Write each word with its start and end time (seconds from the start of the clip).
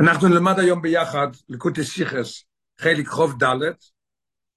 אנחנו 0.00 0.28
נלמד 0.28 0.58
היום 0.58 0.82
ביחד 0.82 1.28
לקוטי 1.48 1.84
סיכס, 1.84 2.44
חלק 2.78 3.08
חוב 3.08 3.44
ד', 3.44 3.56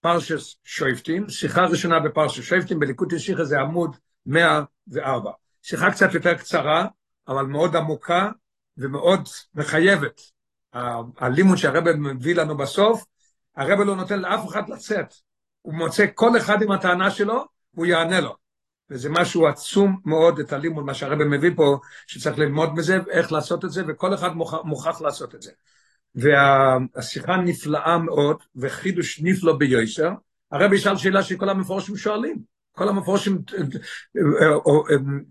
פרשס 0.01 0.55
שויפטים, 0.63 1.29
שיחה 1.29 1.66
ראשונה 1.66 2.00
בפרשס 2.00 2.43
שויפטים, 2.43 2.79
בליקוטי 2.79 3.20
סיכס 3.20 3.44
זה 3.44 3.60
עמוד 3.60 3.96
104. 4.26 5.32
שיחה 5.62 5.92
קצת 5.92 6.14
יותר 6.14 6.34
קצרה, 6.34 6.88
אבל 7.28 7.46
מאוד 7.46 7.76
עמוקה 7.76 8.29
ומאוד 8.78 9.29
מחייבת. 9.56 10.21
הלימוד 11.18 11.57
שהרבא 11.57 11.91
מביא 11.98 12.36
לנו 12.36 12.57
בסוף, 12.57 13.05
הרבא 13.55 13.84
לא 13.84 13.96
נותן 13.96 14.20
לאף 14.20 14.50
אחד 14.50 14.70
לצאת. 14.70 15.14
הוא 15.62 15.73
מוצא 15.73 16.05
כל 16.16 16.38
אחד 16.38 16.62
עם 16.62 16.71
הטענה 16.71 17.12
שלו, 17.12 17.46
והוא 17.73 17.86
יענה 17.86 18.21
לו. 18.21 18.43
וזה 18.94 19.10
משהו 19.10 19.48
עצום 19.48 20.00
מאוד, 20.05 20.39
את 20.39 20.54
הלימוד, 20.54 20.86
מה 20.86 20.94
שהרבא 20.94 21.26
מביא 21.26 21.52
פה, 21.55 21.78
שצריך 22.07 22.38
ללמוד 22.38 22.70
בזה, 22.76 22.98
איך 23.09 23.32
לעשות 23.32 23.66
את 23.66 23.71
זה, 23.71 23.84
וכל 23.88 24.14
אחד 24.14 24.30
מוכרח 24.64 25.02
לעשות 25.02 25.36
את 25.36 25.41
זה. 25.41 25.52
והשיחה 26.16 27.38
נפלאה 27.38 27.98
מאוד, 27.98 28.38
וחידוש 28.55 29.22
נפלא 29.22 29.53
ביושר. 29.53 30.09
הרבי 30.52 30.76
ישאל 30.76 30.98
שאלה 30.98 31.23
שכל 31.23 31.50
המפורשים 31.50 31.98
שואלים. 31.98 32.38
כל 32.72 32.90
המפורשים 32.90 33.41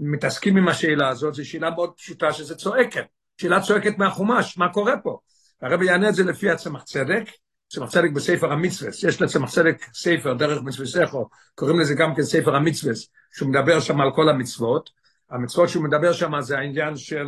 מתעסקים 0.00 0.56
עם 0.56 0.68
השאלה 0.68 1.08
הזאת, 1.08 1.34
זו 1.34 1.48
שאלה 1.48 1.70
מאוד 1.70 1.92
פשוטה 1.96 2.32
שזה 2.32 2.54
צועקת. 2.56 3.04
שאלה 3.40 3.60
צועקת 3.60 3.98
מהחומש, 3.98 4.58
מה 4.58 4.72
קורה 4.72 4.96
פה? 4.96 5.18
הרבי 5.62 5.86
יענה 5.86 6.08
את 6.08 6.14
זה 6.14 6.24
לפי 6.24 6.50
הצמח 6.50 6.82
צדק, 6.82 7.24
צמח 7.72 7.90
צדק 7.90 8.10
בספר 8.10 8.52
המצווה, 8.52 8.90
יש 9.08 9.22
לצמח 9.22 9.50
צדק 9.50 9.84
ספר 9.94 10.34
דרך 10.34 10.62
מצווסכו, 10.62 11.28
קוראים 11.54 11.80
לזה 11.80 11.94
גם 11.94 12.14
כן 12.14 12.22
ספר 12.22 12.56
המצווה, 12.56 12.92
שהוא 13.32 13.48
מדבר 13.48 13.80
שם 13.80 14.00
על 14.00 14.10
כל 14.14 14.28
המצוות. 14.28 14.90
המצוות 15.30 15.68
שהוא 15.68 15.84
מדבר 15.84 16.12
שם 16.12 16.40
זה 16.40 16.58
העניין 16.58 16.96
של 16.96 17.26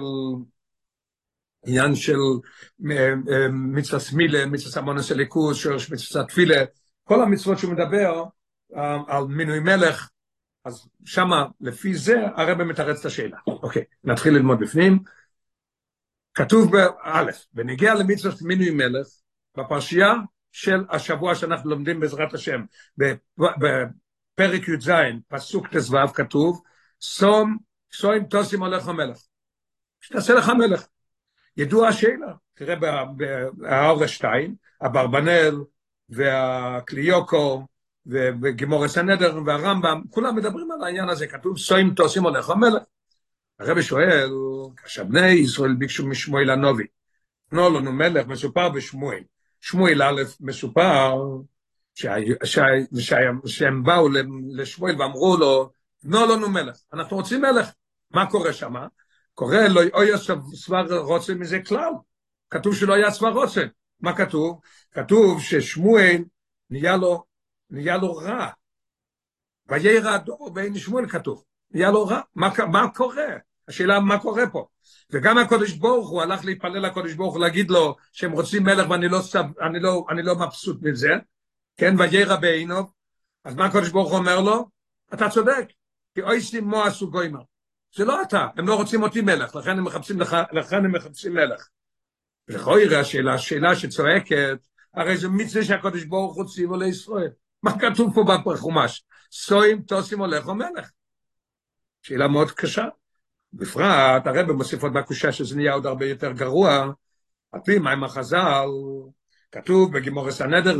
עניין 1.66 1.94
של 1.94 2.18
מצווה 3.52 4.00
סמילה, 4.00 4.46
מצווה 4.46 4.72
סמונוס 4.72 5.12
אליקוס, 5.12 5.56
שורש 5.56 5.90
מצווה 5.90 6.24
תפילה, 6.24 6.64
כל 7.04 7.22
המצוות 7.22 7.58
שהוא 7.58 7.72
מדבר 7.72 8.24
על 9.08 9.24
מינוי 9.28 9.60
מלך, 9.60 10.08
אז 10.64 10.88
שמה, 11.04 11.46
לפי 11.60 11.94
זה, 11.94 12.14
הרב 12.36 12.62
מתרץ 12.62 13.00
את 13.00 13.06
השאלה. 13.06 13.36
אוקיי, 13.46 13.82
נתחיל 14.04 14.34
ללמוד 14.34 14.60
בפנים. 14.60 14.98
כתוב 16.34 16.72
באלף, 16.72 17.46
בנגיע 17.52 17.94
למצוות 17.94 18.42
מינוי 18.42 18.70
מלך, 18.70 19.06
בפרשייה 19.56 20.14
של 20.54 20.84
השבוע 20.90 21.34
שאנחנו 21.34 21.70
לומדים 21.70 22.00
בעזרת 22.00 22.34
השם, 22.34 22.60
בפרק 23.38 24.68
י"ז, 24.68 24.90
פסוק 25.28 25.66
ט"ו, 25.68 26.08
כתוב, 26.14 26.62
סום, 27.00 27.56
סוים 27.92 28.24
תוסים 28.24 28.62
הולך 28.62 28.88
המלך. 28.88 29.18
שתעשה 30.00 30.34
לך 30.34 30.48
מלך. 30.48 30.86
ידוע 31.56 31.88
השאלה, 31.88 32.32
תראה 32.54 32.74
בהאורס 33.56 34.10
2, 34.10 34.54
אברבנאל 34.86 35.56
והקליוקו 36.08 37.66
וגימורס 38.06 38.98
הנדר 38.98 39.38
והרמב"ם, 39.46 40.02
כולם 40.10 40.36
מדברים 40.36 40.70
על 40.70 40.84
העניין 40.84 41.08
הזה, 41.08 41.26
כתוב 41.26 41.58
סוים 41.58 41.94
תוסים 41.94 42.22
הולך 42.22 42.50
המלך. 42.50 42.82
הרבי 43.58 43.82
שואל, 43.82 44.30
כאשר 44.76 45.04
בני 45.04 45.26
ישראל 45.26 45.74
ביקשו 45.74 46.06
משמואל 46.06 46.50
הנובי, 46.50 46.86
תנו 47.50 47.70
לנו 47.78 47.92
מלך, 47.92 48.26
מסופר 48.26 48.68
בשמואל. 48.68 49.22
שמואל 49.64 50.02
א' 50.02 50.22
מסופר 50.40 51.14
שהם 53.46 53.82
באו 53.82 54.08
לשמואל 54.50 55.02
ואמרו 55.02 55.36
לו, 55.36 55.70
תנו 56.00 56.26
לנו 56.26 56.48
מלך, 56.48 56.76
אנחנו 56.92 57.16
רוצים 57.16 57.42
מלך. 57.42 57.70
מה 58.10 58.30
קורה 58.30 58.52
שם? 58.52 58.74
קורה 59.34 59.68
לא 59.68 59.80
היה 60.00 60.16
סבר 60.54 60.98
רוצה 60.98 61.34
מזה 61.34 61.60
כלל. 61.62 61.92
כתוב 62.50 62.74
שלא 62.74 62.94
היה 62.94 63.10
סבר 63.10 63.32
רוצה. 63.32 63.64
מה 64.00 64.16
כתוב? 64.16 64.60
כתוב 64.92 65.42
ששמואל 65.42 66.24
נהיה 66.70 66.96
לו, 66.96 67.24
נהיה 67.70 67.96
לו 67.96 68.14
רע. 68.16 68.48
וירא 69.68 70.10
הדור 70.10 70.50
בעין 70.54 70.78
שמואל 70.78 71.08
כתוב. 71.08 71.44
נהיה 71.70 71.90
לו 71.90 72.06
רע. 72.06 72.20
מה, 72.34 72.48
מה 72.72 72.90
קורה? 72.94 73.26
השאלה 73.68 74.00
מה 74.00 74.18
קורה 74.18 74.50
פה. 74.52 74.66
וגם 75.10 75.38
הקודש 75.38 75.72
ברוך 75.72 76.08
הוא 76.08 76.22
הלך 76.22 76.44
להתפלל 76.44 76.86
לקודש 76.86 77.12
ברוך 77.12 77.34
הוא 77.34 77.40
להגיד 77.42 77.70
לו 77.70 77.96
שהם 78.12 78.32
רוצים 78.32 78.62
מלך 78.62 78.90
ואני 78.90 79.08
לא, 79.08 79.20
סב, 79.20 79.44
אני 79.60 79.80
לא, 79.80 80.04
אני 80.10 80.22
לא 80.22 80.34
מבסוט 80.34 80.82
מזה, 80.82 81.12
כן, 81.76 81.94
וירא 81.98 82.36
בעינו, 82.36 82.90
אז 83.44 83.54
מה 83.54 83.64
הקודש 83.64 83.88
ברוך 83.88 84.10
הוא 84.10 84.18
אומר 84.18 84.40
לו? 84.40 84.68
אתה 85.14 85.30
צודק, 85.30 85.66
כי 86.14 86.22
אוי 86.22 86.40
סימו 86.40 86.82
עשו 86.82 87.10
גוימר. 87.10 87.40
זה 87.96 88.04
לא 88.04 88.22
אתה, 88.22 88.46
הם 88.56 88.68
לא 88.68 88.74
רוצים 88.74 89.02
אותי 89.02 89.20
מלך, 89.20 89.54
לכן 89.54 89.70
הם 89.70 89.84
מחפשים, 89.84 90.20
לך, 90.20 90.36
לכן 90.52 90.84
הם 90.84 90.92
מחפשים 90.92 91.34
מלך. 91.34 91.68
לכאורה 92.48 93.00
השאלה, 93.00 93.34
השאלה 93.34 93.76
שצועקת, 93.76 94.58
הרי 94.94 95.16
זה 95.16 95.28
מצווה 95.28 95.64
שהקודש 95.64 96.04
ברוך 96.04 96.36
הוא 96.36 96.44
ציוו 96.44 96.76
לישראל. 96.76 97.30
מה 97.62 97.78
כתוב 97.78 98.14
פה 98.14 98.24
בחומש? 98.44 99.04
סוים 99.32 99.82
תוסים 99.82 100.20
הולך 100.20 100.48
או 100.48 100.54
מלך. 100.54 100.90
שאלה 102.02 102.28
מאוד 102.28 102.50
קשה. 102.50 102.84
בפרט, 103.54 104.26
הרב 104.26 104.52
מוסיף 104.52 104.82
עוד 104.82 104.92
מהקושה 104.92 105.32
שזה 105.32 105.56
נהיה 105.56 105.72
עוד 105.72 105.86
הרבה 105.86 106.06
יותר 106.06 106.32
גרוע, 106.32 106.92
על 107.52 107.60
פי 107.64 107.78
מים 107.78 108.04
החז"ל, 108.04 108.66
כתוב 109.52 109.92
בגימורס 109.92 110.40
הנדר, 110.40 110.78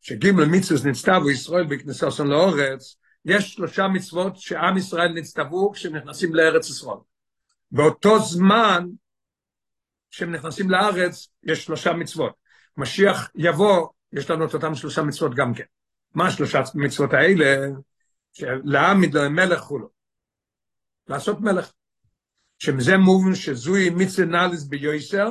שגימל 0.00 0.44
מצווה 0.44 0.90
נצטבו 0.90 1.30
ישראל 1.30 1.64
בכניסוסון 1.64 2.26
לאורץ, 2.26 2.96
יש 3.24 3.54
שלושה 3.54 3.88
מצוות 3.88 4.36
שעם 4.36 4.76
ישראל 4.76 5.12
נצטוו 5.12 5.72
כשהם 5.72 5.96
נכנסים 5.96 6.34
לארץ 6.34 6.68
ישראל. 6.70 6.98
באותו 7.70 8.18
זמן 8.18 8.86
שהם 10.10 10.32
נכנסים 10.34 10.70
לארץ, 10.70 11.28
יש 11.42 11.64
שלושה 11.64 11.92
מצוות. 11.92 12.32
משיח 12.76 13.30
יבוא, 13.34 13.88
יש 14.12 14.30
לנו 14.30 14.44
את 14.44 14.54
אותם 14.54 14.74
שלושה 14.74 15.02
מצוות 15.02 15.34
גם 15.34 15.54
כן. 15.54 15.64
מה 16.14 16.26
השלושה 16.26 16.62
מצוות 16.74 17.12
האלה? 17.12 17.66
לו 18.64 19.30
מלך 19.30 19.60
כולו. 19.60 19.88
לעשות 21.08 21.40
מלך. 21.40 21.72
שמזה 22.58 22.96
מובן 22.96 23.34
שזוהי 23.34 23.90
מצווה 23.90 24.26
נאליס 24.26 24.64
ביועסר, 24.64 25.28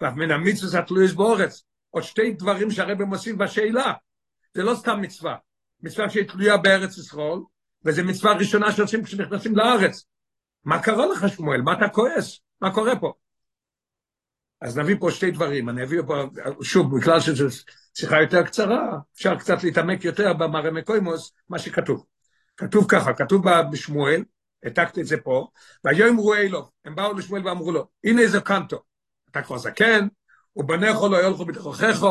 ואף 0.00 0.14
מן 0.14 0.30
המצווה 0.30 0.80
התלויס 0.80 1.12
באורץ. 1.12 1.62
עוד 1.90 2.02
שתי 2.02 2.32
דברים 2.32 2.70
שהרבא 2.70 3.04
מוסיף 3.04 3.36
בשאלה. 3.36 3.92
זה 4.54 4.62
לא 4.62 4.74
סתם 4.74 5.00
מצווה. 5.00 5.36
מצווה 5.82 6.10
שהיא 6.10 6.28
תלויה 6.28 6.56
בארץ 6.56 6.98
ישראל, 6.98 7.38
וזו 7.84 8.04
מצווה 8.04 8.32
ראשונה 8.32 8.72
שעושים 8.72 9.04
כשנכנסים 9.04 9.56
לארץ. 9.56 10.04
מה 10.64 10.82
קרה 10.82 11.06
לך 11.06 11.28
שמואל? 11.28 11.60
מה 11.62 11.72
אתה 11.72 11.88
כועס? 11.88 12.40
מה 12.60 12.74
קורה 12.74 13.00
פה? 13.00 13.12
אז 14.60 14.78
נביא 14.78 14.96
פה 15.00 15.10
שתי 15.10 15.30
דברים, 15.30 15.68
אני 15.68 15.82
אביא 15.82 16.02
פה, 16.06 16.24
שוב, 16.62 16.96
בגלל 16.96 17.20
שזו 17.20 17.46
שיחה 17.94 18.20
יותר 18.20 18.42
קצרה, 18.42 18.98
אפשר 19.14 19.36
קצת 19.38 19.64
להתעמק 19.64 20.04
יותר 20.04 20.32
במראה 20.32 20.70
מקוימוס, 20.70 21.32
מה 21.48 21.58
שכתוב. 21.58 22.06
כתוב 22.56 22.86
ככה, 22.88 23.12
כתוב 23.14 23.44
בשמואל, 23.72 24.24
העתקתי 24.64 25.00
את 25.00 25.06
זה 25.06 25.16
פה, 25.16 25.48
ויאמרו 25.84 26.34
אלו, 26.34 26.70
הם 26.84 26.94
באו 26.94 27.12
לשמואל 27.12 27.46
ואמרו 27.46 27.72
לו, 27.72 27.88
הנה 28.04 28.22
איזה 28.22 28.40
קנטו, 28.40 28.82
אתה 29.30 29.42
כבר 29.42 29.58
זקן, 29.58 30.08
ובניך 30.56 30.96
לא 31.10 31.26
ילכו 31.26 31.44
בתוככך, 31.44 32.06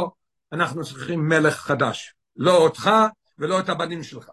אנחנו 0.51 0.83
צריכים 0.83 1.29
מלך 1.29 1.55
חדש, 1.55 2.15
לא 2.35 2.57
אותך 2.57 2.89
ולא 3.37 3.59
את 3.59 3.69
הבנים 3.69 4.03
שלך. 4.03 4.29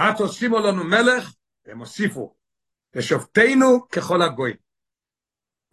את 0.00 0.20
עושימו 0.20 0.58
לנו 0.58 0.84
מלך, 0.84 1.32
הם 1.66 1.78
הוסיפו, 1.78 2.34
לשופטינו 2.94 3.88
ככל 3.88 4.22
הגויים. 4.22 4.56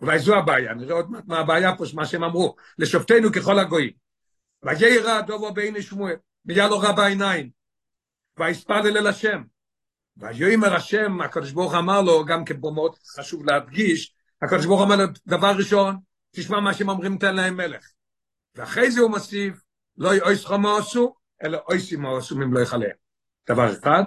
אולי 0.02 0.20
זו 0.20 0.36
הבעיה, 0.36 0.74
נראה 0.74 0.96
עוד 0.96 1.12
מעט 1.12 1.24
מה 1.28 1.40
הבעיה 1.40 1.78
פה, 1.78 1.84
מה 1.94 2.06
שהם 2.06 2.24
אמרו, 2.24 2.56
לשופטינו 2.78 3.32
ככל 3.32 3.60
הגויים. 3.60 3.92
וירא 4.64 5.22
דובו 5.22 5.54
בעיני 5.54 5.82
שמואל, 5.82 6.16
והיה 6.46 6.68
לו 6.68 6.80
רע 6.80 6.92
בעיניים, 6.92 7.50
ויספלל 8.40 8.98
אל 8.98 9.08
השם. 9.08 9.44
ויאמר 10.20 10.76
השם, 10.76 11.22
הקדוש 11.22 11.52
ברוך 11.52 11.74
אמר 11.74 12.02
לו, 12.02 12.26
גם 12.26 12.46
כן 12.46 12.56
מאוד 12.74 12.96
חשוב 13.18 13.46
להדגיש, 13.46 14.14
הקדוש 14.42 14.66
ברוך 14.66 14.82
אמר 14.82 14.96
לו, 14.96 15.04
דבר 15.28 15.52
ראשון, 15.58 15.98
תשמע 16.32 16.60
מה 16.60 16.74
שהם 16.74 16.90
אומרים, 16.90 17.18
תן 17.18 17.36
להם 17.36 17.58
מלך. 17.58 17.86
ואחרי 18.56 18.92
זה 18.92 19.02
הוא 19.02 19.10
מוסיף, 19.10 19.62
לא 19.98 20.16
יאויס 20.16 20.46
חמו 20.46 20.78
עשו, 20.78 21.16
אלא 21.44 21.60
אויסים 21.70 22.02
מה 22.02 22.18
עשו 22.18 22.40
לא 22.40 22.60
יכלה. 22.60 22.88
דבר 23.50 23.74
אחד. 23.74 24.04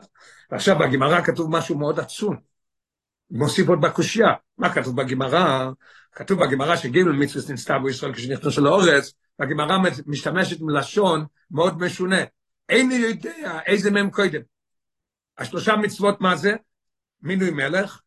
ועכשיו 0.50 0.79
בגמרא 0.79 1.23
כתוב 1.23 1.56
משהו 1.56 1.79
מאוד 1.79 2.00
עצום. 2.00 2.37
מוסיף 3.31 3.69
עוד 3.69 3.81
בקושייה. 3.81 4.32
מה 4.58 4.75
כתוב 4.75 5.03
בגמרא? 5.03 5.70
כתוב 6.12 6.44
בגמרא 6.44 6.76
שגימל 6.76 7.12
מצווה 7.12 7.55
נסתבו 7.55 7.88
ישראל 7.88 8.15
כשנכנסו 8.15 8.61
לאורץ, 8.61 9.12
והגמרא 9.38 9.79
משתמשת 10.06 10.61
מלשון 10.61 11.25
מאוד 11.50 11.79
משונה. 11.82 12.20
איני 12.69 12.94
יודע 12.94 13.61
איזה 13.67 13.91
מהם 13.91 14.11
קודם. 14.11 14.41
השלושה 15.43 15.77
מצוות 15.77 16.21
מה 16.21 16.37
זה? 16.37 16.55
מינוי 17.23 17.50
מלך, 17.50 18.00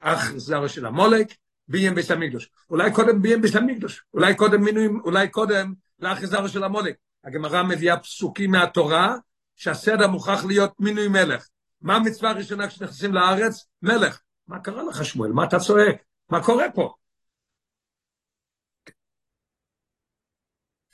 אח 0.00 0.36
זרע 0.36 0.68
של 0.68 0.86
המולק, 0.86 1.26
ביים 1.68 1.94
בית 1.94 2.10
המקדוש. 2.10 2.50
אולי 2.70 2.92
קודם 2.92 3.22
ביים 3.22 3.42
בית 3.42 3.54
המקדוש, 3.54 4.04
אולי 4.14 4.34
קודם 4.34 4.64
מינוי, 4.64 4.86
אולי 5.04 5.28
קודם 5.28 5.74
לאח 6.00 6.24
זרע 6.24 6.48
של 6.48 6.64
המולק. 6.64 6.94
הגמרא 7.24 7.62
מביאה 7.62 7.96
פסוקים 7.98 8.50
מהתורה, 8.50 9.16
שהסדר 9.56 10.08
מוכרח 10.08 10.44
להיות 10.44 10.72
מינוי 10.80 11.08
מלך. 11.08 11.48
מה 11.82 11.96
המצווה 11.96 12.30
הראשונה 12.30 12.68
כשנכנסים 12.68 13.14
לארץ? 13.14 13.66
מלך. 13.82 14.20
מה 14.48 14.58
קרה 14.58 14.82
לך 14.82 15.04
שמואל? 15.04 15.32
מה 15.32 15.44
אתה 15.44 15.58
צועק? 15.58 15.96
מה 16.30 16.44
קורה 16.44 16.64
פה? 16.74 16.94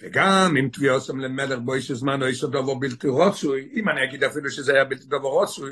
וגם 0.03 0.57
אם 0.61 0.69
תביע 0.73 0.93
עושים 0.93 1.21
למלך 1.21 1.59
בו 1.59 1.75
איש 1.75 1.91
הזמן 1.91 2.23
או 2.23 2.27
איש 2.27 2.45
הדובר 2.45 2.75
בלתי 2.75 3.09
רוצוי, 3.09 3.69
אם 3.75 3.89
אני 3.89 4.05
אגיד 4.05 4.25
אפילו 4.25 4.51
שזה 4.51 4.73
היה 4.75 4.85
בלתי 4.85 5.05
דובר 5.07 5.29
רוצוי, 5.29 5.71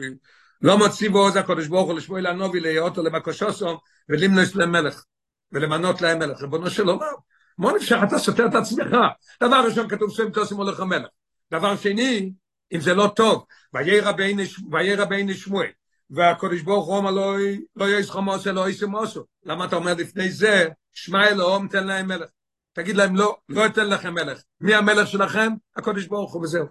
לא 0.63 0.79
מוציא 0.79 1.11
בו 1.11 1.19
עוז 1.19 1.37
הקודש 1.37 1.67
ברוך 1.67 1.89
הוא 1.89 1.99
לשמואל 1.99 2.27
הנובי 2.27 2.61
להיות 2.61 2.97
לו 2.97 3.03
למקושוסו 3.03 3.79
ולמנוס 4.09 4.55
למלך 4.55 5.05
ולמנות 5.53 6.03
להם 6.03 6.19
מלך, 6.19 6.43
ריבונו 6.43 6.71
של 6.71 6.89
עולם. 6.89 7.15
מה 7.59 7.73
נפשך 7.73 7.97
אתה 8.09 8.19
סותר 8.19 8.47
את 8.47 8.55
עצמך? 8.55 8.97
דבר 9.43 9.63
ראשון 9.67 9.89
כתוב 9.89 10.11
שם 10.11 10.31
תוסם 10.31 10.57
הולך 10.57 10.81
המלך. 10.81 11.09
דבר 11.53 11.77
שני, 11.77 12.33
אם 12.73 12.81
זה 12.81 12.95
לא 12.95 13.13
טוב, 13.17 13.45
ויהי 13.75 14.95
רבינו 14.97 15.35
שמואל, 15.35 15.69
והקודש 16.11 16.61
ברוך 16.61 16.87
הוא 16.87 16.97
אומר 16.97 17.11
לו, 17.11 17.35
לא 17.77 17.91
יש 17.91 18.11
חמוס 18.11 18.47
אלא 18.47 18.67
איסו 18.67 18.89
מוסו. 18.89 19.25
למה 19.45 19.65
אתה 19.65 19.77
אומר 19.77 19.95
לפני 19.95 20.31
זה, 20.31 20.69
שמע 20.93 21.29
אלוהום 21.29 21.69
תן 21.69 21.87
להם 21.87 22.09
מלך. 22.09 22.29
תגיד 22.77 22.97
להם 22.97 23.17
לא, 23.17 23.37
לא 23.49 23.67
אתן 23.67 23.89
לכם 23.89 24.15
מלך. 24.15 24.43
מי 24.61 24.75
המלך 24.75 25.09
שלכם? 25.09 25.53
הקודש 25.77 26.07
ברוך 26.07 26.35
הוא 26.35 26.43
וזהו. 26.43 26.67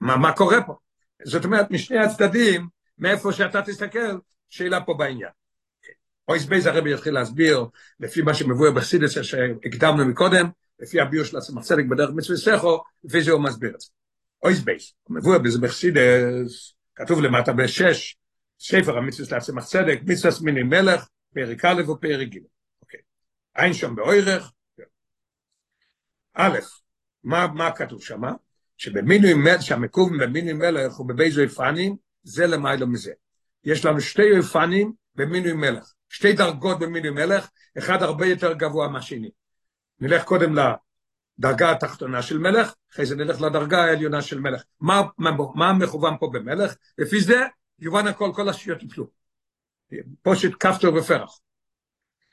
מה, 0.00 0.16
מה 0.16 0.32
קורה 0.32 0.62
פה? 0.62 0.74
זאת 1.24 1.44
אומרת, 1.44 1.70
משני 1.70 1.98
הצדדים, 1.98 2.68
מאיפה 2.98 3.32
שאתה 3.32 3.62
תסתכל, 3.62 4.18
שאלה 4.48 4.80
פה 4.80 4.94
בעניין. 4.94 5.30
אויס 6.28 6.44
בייז 6.44 6.66
הרבי 6.66 6.94
יתחיל 6.94 7.14
להסביר, 7.14 7.64
לפי 8.00 8.22
מה 8.22 8.34
שמבואר 8.34 8.70
בסידס 8.70 9.10
שהקדמנו 9.22 10.04
מקודם, 10.04 10.50
לפי 10.80 11.00
הביאור 11.00 11.24
של 11.24 11.36
הצמח 11.36 11.64
צדק 11.64 11.84
בדרך 11.90 12.10
מצוותיך, 12.14 12.82
לפי 13.04 13.22
זה 13.22 13.32
הוא 13.32 13.42
מסביר 13.42 13.70
את 13.74 13.80
זה. 13.80 13.88
אות 14.42 14.60
ב', 14.60 14.92
מבואר 15.08 15.38
בזה 15.38 15.58
בחסידות, 15.60 16.74
כתוב 16.94 17.22
למטה 17.22 17.52
בשש, 17.52 18.16
ספר 18.60 18.98
המצוות 18.98 19.38
הצמח 19.38 19.64
צדק, 19.64 20.00
מצוות 20.06 20.30
מינוי 20.30 20.62
מלך, 20.62 21.08
פרק 21.34 21.64
א' 21.64 21.82
ופרק 21.90 22.28
ג'. 22.28 22.38
אוקיי. 22.82 23.00
עיין 23.56 23.72
שם 23.74 23.94
באורך. 23.94 24.52
א', 26.34 26.58
מה, 27.24 27.46
מה 27.46 27.72
כתוב 27.72 28.02
שמה? 28.02 28.32
שבמינוי 28.76 29.34
מלך, 29.34 29.62
שהמקום 29.62 30.18
במינוי 30.18 30.52
מלך 30.52 30.94
הוא 30.94 31.08
בב' 31.08 31.42
אופנים, 31.42 31.96
זה 32.22 32.46
למעלה 32.46 32.86
מזה. 32.86 33.12
יש 33.64 33.84
לנו 33.84 34.00
שתי 34.00 34.22
אופנים 34.38 34.92
במינוי 35.14 35.52
מלך. 35.52 35.92
שתי 36.08 36.32
דרגות 36.32 36.78
במינוי 36.78 37.10
מלך, 37.10 37.50
אחד 37.78 38.02
הרבה 38.02 38.26
יותר 38.26 38.52
גבוה 38.52 38.88
מהשני. 38.88 39.30
נלך 40.00 40.24
קודם 40.24 40.54
לדרגה 40.54 41.70
התחתונה 41.70 42.22
של 42.22 42.38
מלך, 42.38 42.74
אחרי 42.92 43.06
זה 43.06 43.16
נלך 43.16 43.40
לדרגה 43.40 43.84
העליונה 43.84 44.22
של 44.22 44.40
מלך. 44.40 44.62
מה, 44.80 45.02
מה, 45.18 45.30
מה 45.54 45.72
מכוון 45.72 46.14
פה 46.20 46.30
במלך? 46.32 46.74
לפי 46.98 47.20
זה 47.20 47.42
יובן 47.78 48.06
הכל, 48.06 48.30
כל 48.34 48.48
השיות 48.48 48.82
יפלו. 48.82 49.10
פושט 50.22 50.50
כפתור 50.60 50.94
ופרח. 50.94 51.40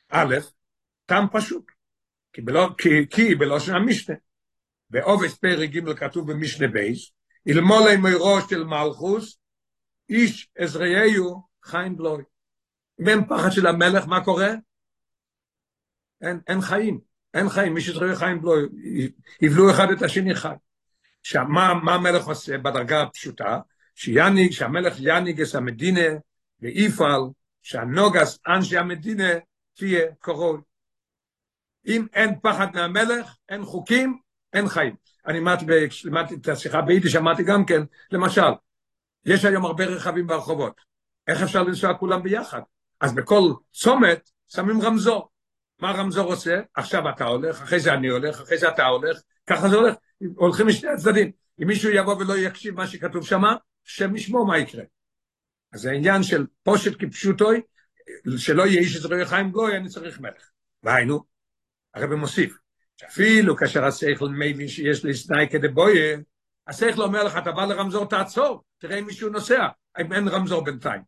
א', 0.09 0.35
טעם 1.05 1.25
פשוט, 1.31 1.71
כי, 2.33 2.41
בלא, 2.41 2.69
כי, 2.77 2.89
כי 3.09 3.35
בלושן 3.35 3.75
המשנה, 3.75 4.15
בעובס 4.89 5.37
פרק 5.37 5.69
ג' 5.69 5.93
כתוב 5.93 6.31
במשנה 6.31 6.67
בייס, 6.67 7.11
אלמולי 7.47 7.97
מראש 7.97 8.43
של 8.49 8.63
מלכוס, 8.63 9.39
איש 10.09 10.49
עזריהו 10.57 11.41
חיים 11.63 11.97
בלוי. 11.97 12.23
ואין 12.99 13.27
פחד 13.27 13.51
של 13.51 13.67
המלך, 13.67 14.07
מה 14.07 14.23
קורה? 14.23 14.49
אין, 16.21 16.39
אין 16.47 16.61
חיים, 16.61 16.99
אין 17.33 17.49
חיים, 17.49 17.73
מי 17.73 17.81
שצריך 17.81 18.19
חיים 18.19 18.39
לא, 18.43 18.53
יבלו 19.41 19.71
אחד 19.71 19.87
את 19.91 20.01
השני 20.01 20.35
חי. 20.35 20.53
שמה, 21.23 21.73
מה 21.73 21.93
המלך 21.93 22.25
עושה 22.27 22.57
בדרגה 22.57 23.01
הפשוטה? 23.01 23.59
שיאניג, 23.95 24.51
שהמלך 24.51 24.95
יאניג 24.99 25.41
את 25.41 25.55
המדינה 25.55 26.07
ויפעל 26.59 27.21
שהנוגס 27.61 28.39
אנשי 28.47 28.77
המדינה 28.77 29.29
תהיה 29.73 30.05
קורוי. 30.19 30.61
אם 31.87 32.05
אין 32.13 32.39
פחד 32.41 32.67
מהמלך, 32.73 33.35
אין 33.49 33.65
חוקים, 33.65 34.17
אין 34.53 34.67
חיים. 34.67 34.95
אני 35.27 35.39
למדתי 36.05 36.35
את 36.35 36.47
השיחה 36.47 36.81
ביידיש, 36.81 37.15
אמרתי 37.15 37.43
גם 37.43 37.65
כן, 37.65 37.81
למשל, 38.11 38.51
יש 39.25 39.45
היום 39.45 39.65
הרבה 39.65 39.85
רכבים 39.85 40.27
ברחובות. 40.27 40.81
איך 41.27 41.41
אפשר 41.41 41.63
לנסוע 41.63 41.93
כולם 41.93 42.23
ביחד? 42.23 42.61
אז 43.01 43.15
בכל 43.15 43.53
צומת 43.73 44.29
שמים 44.47 44.81
רמזור. 44.81 45.29
מה 45.79 45.89
הרמזור 45.89 46.33
עושה? 46.33 46.61
עכשיו 46.73 47.09
אתה 47.09 47.25
הולך, 47.25 47.61
אחרי 47.61 47.79
זה 47.79 47.93
אני 47.93 48.07
הולך, 48.07 48.41
אחרי 48.41 48.57
זה 48.57 48.69
אתה 48.69 48.85
הולך, 48.85 49.21
ככה 49.47 49.69
זה 49.69 49.75
הולך, 49.75 49.95
הולכים 50.35 50.67
משני 50.67 50.89
הצדדים. 50.89 51.31
אם 51.61 51.67
מישהו 51.67 51.91
יבוא 51.91 52.15
ולא 52.15 52.37
יקשיב 52.37 52.75
מה 52.75 52.87
שכתוב 52.87 53.25
שם, 53.25 53.41
שם 53.83 54.15
ישמור 54.15 54.47
מה 54.47 54.57
יקרה. 54.57 54.83
אז 55.73 55.81
זה 55.81 55.91
העניין 55.91 56.23
של 56.23 56.45
פושט 56.63 56.93
כפשוטוי, 56.99 57.61
שלא 58.37 58.67
יהיה 58.67 58.79
איש 58.79 58.95
עזרי 58.95 59.25
חיים 59.25 59.51
גוי, 59.51 59.77
אני 59.77 59.89
צריך 59.89 60.19
מלך. 60.19 60.49
והיינו, 60.83 61.23
הרב 61.93 62.13
מוסיף, 62.13 62.57
שאפילו 62.97 63.55
כאשר 63.55 63.85
השכל 63.85 64.29
מבין 64.29 64.67
שיש 64.67 65.03
לי 65.03 65.13
סנאי 65.13 65.47
כדי 65.51 65.67
בויה, 65.67 66.17
השכל 66.67 67.01
אומר 67.01 67.23
לך, 67.23 67.37
אתה 67.37 67.51
בא 67.51 67.65
לרמזור, 67.65 68.05
תעצור, 68.05 68.63
תראה 68.77 68.99
אם 68.99 69.05
מישהו 69.05 69.29
נוסע, 69.29 69.67
אם 70.01 70.13
אין 70.13 70.27
רמזור 70.27 70.63
בינתיים. 70.63 71.01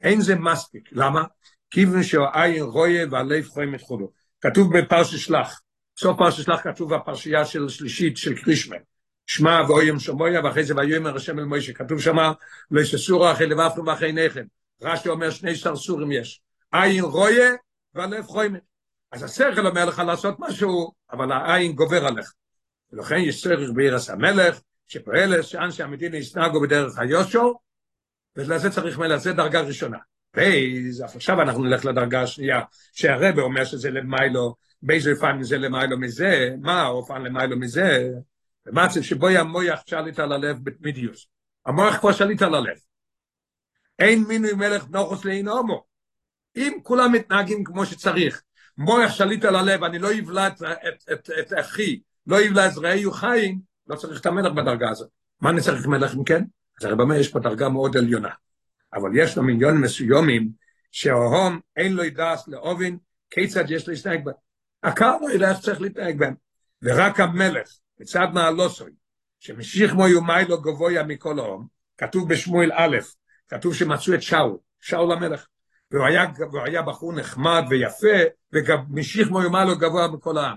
אין 0.00 0.20
זה 0.20 0.34
מספיק, 0.34 0.88
למה? 0.92 1.24
כיוון 1.70 2.02
שהעין 2.02 2.62
רואה 2.62 3.02
והלב 3.10 3.46
חוים 3.46 3.74
את. 3.74 3.80
כתוב 4.40 4.78
בפרשת 4.78 5.18
שלח, 5.18 5.60
סוף 5.98 6.18
פרשת 6.18 6.44
שלח 6.44 6.60
כתוב 6.60 6.94
בפרשייה 6.94 7.44
של 7.44 7.68
שלישית 7.68 8.16
של 8.16 8.36
קרישמה, 8.42 8.76
שמע 9.26 9.62
ואוים 9.68 9.98
שמויה 9.98 10.44
ואחרי 10.44 10.64
זה 10.64 10.74
ויאמר 10.76 11.16
השם 11.16 11.38
אל 11.38 11.44
מוישה, 11.44 11.72
כתוב 11.72 12.00
שמה 12.00 12.32
לא 12.70 12.80
יססורו 12.80 13.32
אחרי 13.32 13.46
לבפנו 13.46 13.86
ואחרי 13.86 14.12
נחם, 14.12 14.44
רש"י 14.82 15.08
אומר 15.08 15.30
שני 15.30 15.56
סרסורים 15.56 16.12
יש, 16.12 16.42
עין 16.72 17.04
רואה 17.04 17.48
והלב 17.94 18.24
חוים. 18.24 18.56
אז 19.16 19.22
השכל 19.22 19.66
אומר 19.66 19.84
לך 19.84 19.98
לעשות 19.98 20.36
משהו, 20.38 20.92
אבל 21.12 21.32
העין 21.32 21.72
גובר 21.72 22.06
עליך. 22.06 22.32
ולכן 22.92 23.16
יש 23.16 23.42
צורך 23.42 23.70
בעירס 23.74 24.10
המלך, 24.10 24.60
שפועל 24.88 25.42
שאנשי 25.42 25.82
המדינה 25.82 26.16
יסנגו 26.16 26.60
בדרך 26.60 26.98
היושו, 26.98 27.54
ולזה 28.36 28.70
צריך 28.70 28.98
מלך, 28.98 29.16
זה 29.16 29.32
דרגה 29.32 29.60
ראשונה. 29.60 29.98
ואז 30.34 31.00
עכשיו 31.00 31.42
אנחנו 31.42 31.64
נלך 31.64 31.84
לדרגה 31.84 32.22
השנייה, 32.22 32.60
שהרבא 32.92 33.42
אומר 33.42 33.64
שזה 33.64 33.90
למיילו, 33.90 34.54
באיזה 34.82 35.12
אופן 35.12 35.42
זה 35.42 35.58
למיילו 35.58 35.98
מזה, 35.98 36.50
מה 36.60 36.86
אופן 36.86 37.22
למיילו 37.22 37.58
מזה, 37.58 38.08
ומצב 38.66 39.02
שבו 39.02 39.28
המויח 39.28 39.82
שליט 39.86 40.18
על 40.18 40.32
הלב 40.32 40.64
בתמידיוס. 40.64 41.26
המוח 41.66 41.96
כבר 41.96 42.12
שליט 42.12 42.42
על 42.42 42.54
הלב. 42.54 42.76
אין 43.98 44.24
מינוי 44.28 44.52
מלך 44.52 44.84
נוחוס 44.90 45.24
לאין 45.24 45.48
הומו. 45.48 45.84
אם 46.56 46.78
כולם 46.82 47.12
מתנהגים 47.12 47.64
כמו 47.64 47.86
שצריך, 47.86 48.42
מוח 48.78 49.10
שליט 49.12 49.44
על 49.44 49.56
הלב, 49.56 49.84
אני 49.84 49.98
לא 49.98 50.08
אבלע 50.18 50.46
את, 50.46 50.62
את, 50.62 51.12
את, 51.12 51.30
את 51.40 51.52
אחי, 51.60 52.00
לא 52.26 52.36
אבלע 52.46 52.66
את 52.66 52.72
זרעי 52.72 53.04
חיים, 53.12 53.60
לא 53.86 53.96
צריך 53.96 54.20
את 54.20 54.26
המלך 54.26 54.52
בדרגה 54.52 54.90
הזאת. 54.90 55.08
מה 55.40 55.50
אני 55.50 55.60
צריך 55.60 55.86
מלך 55.86 56.14
אם 56.14 56.24
כן? 56.24 56.44
אז 56.80 56.86
הרב 56.86 57.00
אומר, 57.00 57.14
יש 57.14 57.28
פה 57.28 57.38
דרגה 57.38 57.68
מאוד 57.68 57.96
עליונה. 57.96 58.30
אבל 58.94 59.10
יש 59.14 59.36
לו 59.36 59.42
מיליון 59.42 59.80
מסוימים, 59.80 60.50
שההום 60.90 61.60
אין 61.76 61.92
לו 61.92 62.04
ידעס 62.04 62.48
לאובין, 62.48 62.98
כיצד 63.30 63.70
יש 63.70 63.88
להתנהג 63.88 64.24
בהם. 64.24 64.34
הקהל 64.82 65.16
לא 65.20 65.26
יודע 65.32 65.50
איך 65.50 65.58
צריך 65.58 65.80
להתנהג 65.80 66.18
בהם. 66.18 66.34
ורק 66.82 67.20
המלך, 67.20 67.68
מצד 68.00 68.26
מעלוסוי, 68.34 68.90
שמשיך 69.40 69.94
מו 69.94 70.08
יומי 70.08 70.44
לו 70.48 70.62
גבויה 70.62 71.02
מכל 71.02 71.38
ההום, 71.38 71.66
כתוב 71.98 72.28
בשמואל 72.28 72.70
א', 72.74 72.96
כתוב 73.48 73.74
שמצאו 73.74 74.14
את 74.14 74.22
שאול, 74.22 74.56
שאול 74.80 75.12
המלך. 75.12 75.46
והוא 75.90 76.06
היה, 76.06 76.24
והוא 76.38 76.60
היה 76.64 76.82
בחור 76.82 77.12
נחמד 77.12 77.62
ויפה, 77.70 78.16
וגם 78.52 78.78
משיך 78.88 79.30
מו 79.30 79.42
יומי 79.42 79.58
לו 79.66 79.78
גבוה 79.78 80.08
מכל 80.08 80.38
העם. 80.38 80.56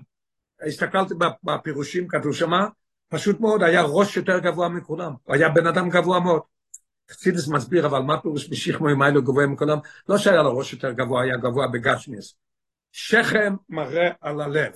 הסתכלתי 0.67 1.13
בפירושים, 1.43 2.07
כתוב 2.07 2.33
שמה, 2.33 2.67
פשוט 3.09 3.39
מאוד, 3.39 3.63
היה 3.63 3.81
ראש 3.81 4.17
יותר 4.17 4.39
גבוה 4.39 4.69
מכולם, 4.69 5.13
הוא 5.23 5.35
היה 5.35 5.49
בן 5.49 5.67
אדם 5.67 5.89
גבוה 5.89 6.19
מאוד. 6.19 6.41
חסידס 7.11 7.47
מסביר, 7.47 7.85
אבל 7.85 7.99
מה 7.99 8.21
פירוש 8.21 8.49
משיחמו 8.49 8.89
עם 8.89 9.03
איילו 9.03 9.23
גבוה 9.23 9.47
מכולם? 9.47 9.77
לא 10.09 10.17
שהיה 10.17 10.43
לו 10.43 10.57
ראש 10.57 10.73
יותר 10.73 10.91
גבוה, 10.91 11.23
היה 11.23 11.37
גבוה 11.37 11.67
בגשמיאס. 11.67 12.35
שכם 12.91 13.55
מראה 13.69 14.09
על 14.21 14.41
הלב. 14.41 14.71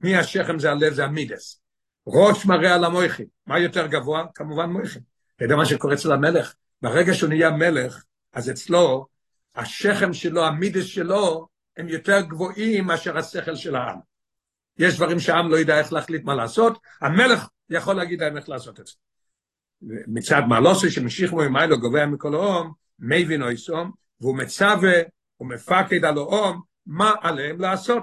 מי 0.00 0.16
השכם 0.16 0.58
זה 0.58 0.70
הלב, 0.70 0.92
זה 0.92 1.04
המידס. 1.04 1.60
ראש 2.06 2.46
מראה 2.46 2.74
על 2.74 2.84
המויכים. 2.84 3.26
מה 3.46 3.58
יותר 3.58 3.86
גבוה? 3.86 4.24
כמובן 4.34 4.70
מויכים. 4.70 5.02
אתה 5.36 5.44
יודע 5.44 5.56
מה 5.56 5.66
שקורה 5.66 5.94
אצל 5.94 6.12
המלך? 6.12 6.54
ברגע 6.82 7.14
שהוא 7.14 7.28
נהיה 7.28 7.50
מלך, 7.50 8.04
אז 8.32 8.50
אצלו, 8.50 9.06
השכם 9.54 10.12
שלו, 10.12 10.44
המידס 10.44 10.84
שלו, 10.84 11.48
הם 11.76 11.88
יותר 11.88 12.20
גבוהים 12.20 12.84
מאשר 12.84 13.18
השכל 13.18 13.54
של 13.54 13.76
העם. 13.76 13.98
יש 14.78 14.96
דברים 14.96 15.20
שהעם 15.20 15.50
לא 15.50 15.56
יודע 15.56 15.78
איך 15.78 15.92
להחליט 15.92 16.24
מה 16.24 16.34
לעשות, 16.34 16.78
המלך 17.00 17.48
יכול 17.70 17.94
להגיד 17.94 18.20
להם 18.20 18.36
איך 18.36 18.48
לעשות 18.48 18.80
את 18.80 18.86
זה. 18.86 18.92
מצד 19.82 20.42
מעלוסי 20.48 20.90
שמשיך 20.90 21.30
בו 21.30 21.50
מיילו 21.50 21.80
גובע 21.80 22.06
מכל 22.06 22.34
האום, 22.34 22.72
מבין 22.98 23.42
אויסום, 23.42 23.90
והוא 24.20 24.36
מצווה, 24.36 24.92
הוא 25.36 25.48
מפקד 25.48 26.04
על 26.04 26.18
האום, 26.18 26.62
מה 26.86 27.12
עליהם 27.20 27.60
לעשות. 27.60 28.02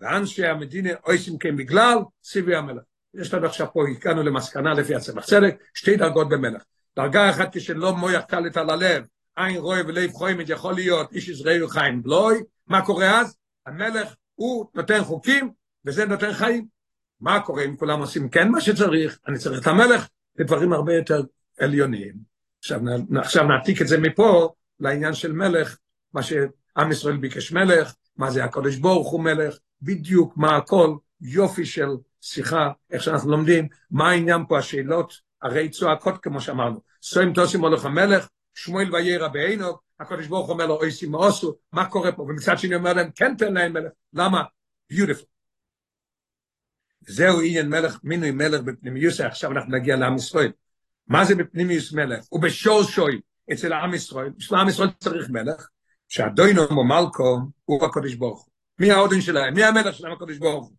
ואנשי 0.00 0.46
המדינה 0.46 0.90
אויסים 1.06 1.38
כן 1.38 1.56
בגלל 1.56 1.98
ציווי 2.22 2.56
המלך. 2.56 2.82
יש 3.14 3.34
לנו 3.34 3.46
עכשיו 3.46 3.66
פה, 3.72 3.84
הגענו 3.88 4.22
למסקנה 4.22 4.74
לפי 4.74 4.94
הצמח 4.94 5.24
צדק, 5.24 5.56
שתי 5.74 5.96
דרגות 5.96 6.28
במלך. 6.28 6.62
דרגה 6.96 7.30
אחת 7.30 7.56
כשלא 7.56 7.96
מויח 7.96 8.24
קלט 8.24 8.56
על 8.56 8.70
הלב, 8.70 9.04
עין 9.38 9.56
רואה 9.56 9.80
ולב 9.86 10.12
חוימת 10.12 10.48
יכול 10.48 10.74
להיות 10.74 11.12
איש 11.12 11.28
יזרעי 11.28 11.68
חיים 11.68 12.02
בלוי, 12.02 12.38
מה 12.66 12.84
קורה 12.86 13.20
אז? 13.20 13.36
המלך 13.66 14.14
הוא 14.34 14.66
נותן 14.74 15.04
חוקים 15.04 15.50
וזה 15.84 16.06
נותן 16.06 16.32
חיים. 16.32 16.66
מה 17.20 17.40
קורה 17.40 17.64
אם 17.64 17.76
כולם 17.76 18.00
עושים 18.00 18.28
כן 18.28 18.48
מה 18.48 18.60
שצריך, 18.60 19.18
אני 19.28 19.38
צריך 19.38 19.62
את 19.62 19.66
המלך, 19.66 20.08
זה 20.34 20.44
דברים 20.44 20.72
הרבה 20.72 20.94
יותר 20.94 21.22
עליוניים. 21.60 22.14
עכשיו, 22.58 22.80
עכשיו 23.18 23.44
נעתיק 23.44 23.82
את 23.82 23.88
זה 23.88 24.00
מפה 24.00 24.54
לעניין 24.80 25.14
של 25.14 25.32
מלך, 25.32 25.76
מה 26.14 26.22
שעם 26.22 26.90
ישראל 26.90 27.16
ביקש 27.16 27.52
מלך, 27.52 27.94
מה 28.16 28.30
זה 28.30 28.44
הקודש 28.44 28.76
ברוך 28.76 29.10
הוא 29.10 29.20
מלך, 29.20 29.56
בדיוק 29.82 30.36
מה 30.36 30.56
הכל, 30.56 30.94
יופי 31.20 31.66
של 31.66 31.88
שיחה, 32.20 32.70
איך 32.90 33.02
שאנחנו 33.02 33.30
לומדים, 33.30 33.68
מה 33.90 34.10
העניין 34.10 34.42
פה, 34.48 34.58
השאלות 34.58 35.12
הרי 35.42 35.68
צועקות 35.68 36.18
כמו 36.22 36.40
שאמרנו, 36.40 36.80
סוים 37.02 37.32
תוסים 37.32 37.60
הולך 37.60 37.84
המלך, 37.84 38.28
שמואל 38.58 38.94
ויהיה 38.94 39.18
רבינו, 39.18 39.72
הקודש 40.00 40.26
ברוך 40.26 40.50
אומר 40.50 40.66
לו, 40.66 40.74
אוי 40.74 40.88
עשו, 41.28 41.54
מה 41.72 41.90
קורה 41.90 42.12
פה? 42.12 42.22
ומצד 42.22 42.58
שני 42.58 42.74
אומר 42.74 42.92
להם, 42.92 43.10
כן 43.14 43.36
תן 43.36 43.54
להם 43.54 43.72
מלך, 43.72 43.92
למה? 44.12 44.42
ביוטיפול. 44.90 45.26
זהו 47.08 47.40
עניין 47.40 47.68
מלך, 47.68 47.98
מינוי 48.04 48.30
מלך 48.30 48.60
בפנימיוס, 48.60 49.20
עכשיו 49.20 49.52
אנחנו 49.52 49.76
נגיע 49.76 49.96
לעם 49.96 50.16
ישראל. 50.16 50.52
מה 51.06 51.24
זה 51.24 51.34
בפנימיוס 51.34 51.92
מלך? 51.92 52.24
הוא 52.28 52.42
בשור 52.42 52.82
שוי 52.82 53.20
אצל 53.52 53.72
העם 53.72 53.94
ישראל, 53.94 54.30
בשביל 54.36 54.58
העם 54.58 54.68
ישראל 54.68 54.88
צריך 55.00 55.30
מלך, 55.30 55.68
שהדוינו 56.08 56.62
או 56.64 56.84
מלכו 56.84 57.38
הוא 57.64 57.84
הקודש 57.84 58.14
ברוך 58.14 58.44
הוא. 58.44 58.52
מי 58.78 58.90
העודן 58.90 59.20
שלהם? 59.20 59.54
מי 59.54 59.64
המלך 59.64 59.94
שלהם 59.94 60.12
הקודש 60.12 60.38
ברוך 60.38 60.66
הוא? 60.66 60.76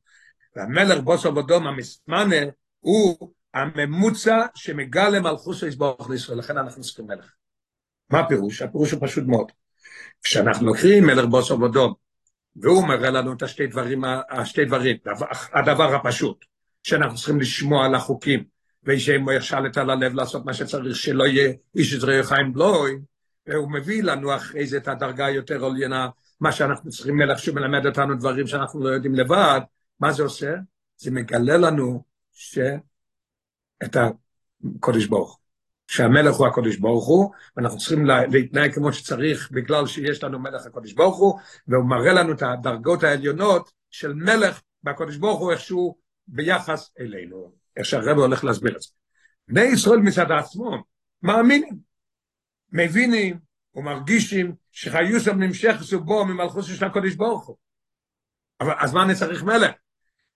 והמלך 0.55 0.99
בוסו 1.03 1.31
בדום 1.31 1.67
המסמנה 1.67 2.35
הוא 2.79 3.33
הממוצע 3.53 4.45
שמגלה 4.55 5.19
מלכוס 5.19 5.63
יסבורך 5.63 6.09
לישראל, 6.09 6.37
לכן 6.37 6.57
אנחנו 6.57 6.81
צריכים 6.81 7.07
מלך. 7.07 7.33
מה 8.11 8.19
הפירוש? 8.19 8.61
הפירוש 8.61 8.91
הוא 8.91 8.99
פשוט 9.07 9.23
מאוד. 9.27 9.51
כשאנחנו 10.23 10.67
לוקחים 10.67 11.03
מלך 11.03 11.25
בוסו 11.25 11.57
בדום, 11.57 11.93
והוא 12.55 12.87
מראה 12.87 13.09
לנו 13.09 13.33
את 13.33 13.41
השתי 13.41 13.67
דברים, 13.67 14.03
השתי 14.29 14.65
דברים, 14.65 14.97
הדבר 15.53 15.95
הפשוט, 15.95 16.45
שאנחנו 16.83 17.15
צריכים 17.15 17.39
לשמוע 17.39 17.85
על 17.85 17.95
החוקים, 17.95 18.43
ושאם 18.83 19.21
הוא 19.21 19.31
ישלט 19.31 19.77
על 19.77 19.89
הלב 19.89 20.13
לעשות 20.13 20.45
מה 20.45 20.53
שצריך, 20.53 20.95
שלא 20.95 21.23
יהיה 21.23 21.53
איש 21.75 21.93
יזרעי 21.93 22.23
חיים 22.23 22.53
בלוי, 22.53 22.99
והוא 23.47 23.71
מביא 23.71 24.03
לנו 24.03 24.35
אחרי 24.35 24.67
זה 24.67 24.77
את 24.77 24.87
הדרגה 24.87 25.25
היותר 25.25 25.65
עליינה, 25.65 26.09
מה 26.39 26.51
שאנחנו 26.51 26.89
צריכים 26.89 27.15
מלך 27.15 27.39
שמלמד 27.39 27.85
אותנו 27.85 28.15
דברים 28.15 28.47
שאנחנו 28.47 28.83
לא 28.83 28.89
יודעים 28.89 29.15
לבד, 29.15 29.59
מה 29.99 30.11
זה 30.11 30.23
עושה? 30.23 30.55
זה 30.97 31.11
מגלה 31.11 31.57
לנו 31.57 32.03
שאת 32.31 33.95
הקודש 33.95 35.05
ברוך 35.05 35.38
שהמלך 35.89 36.35
הוא 36.35 36.47
הקודש 36.47 36.75
ברוך 36.75 37.07
הוא, 37.07 37.31
ואנחנו 37.57 37.77
צריכים 37.77 38.05
להתנהג 38.05 38.73
כמו 38.73 38.93
שצריך 38.93 39.51
בגלל 39.51 39.87
שיש 39.87 40.23
לנו 40.23 40.39
מלך 40.39 40.65
הקודש 40.65 40.93
ברוך 40.93 41.17
הוא, 41.17 41.39
והוא 41.67 41.85
מראה 41.85 42.13
לנו 42.13 42.33
את 42.33 42.41
הדרגות 42.41 43.03
העליונות 43.03 43.71
של 43.91 44.13
מלך 44.13 44.61
בקודש 44.83 45.15
ברוך 45.15 45.39
הוא 45.39 45.51
איכשהו 45.51 45.97
ביחס 46.27 46.91
אלינו, 46.99 47.53
איך 47.77 47.85
שהרב 47.85 48.17
הולך 48.17 48.43
להסביר 48.43 48.75
את 48.75 48.81
זה. 48.81 48.89
בני 49.47 49.61
ישראל 49.61 49.99
מצד 49.99 50.31
עצמו 50.31 50.83
מאמינים, 51.21 51.79
מבינים 52.71 53.39
ומרגישים 53.75 54.55
שחיוסם 54.71 55.43
נמשך 55.43 55.75
סובו 55.81 56.25
ממלכות 56.25 56.63
של 56.63 56.85
הקודש 56.85 57.13
ברוך 57.13 57.47
הוא. 57.47 57.57
אבל 58.61 58.73
אז 58.79 58.93
מה 58.93 59.03
אני 59.03 59.15
צריך 59.15 59.43
מלך? 59.43 59.71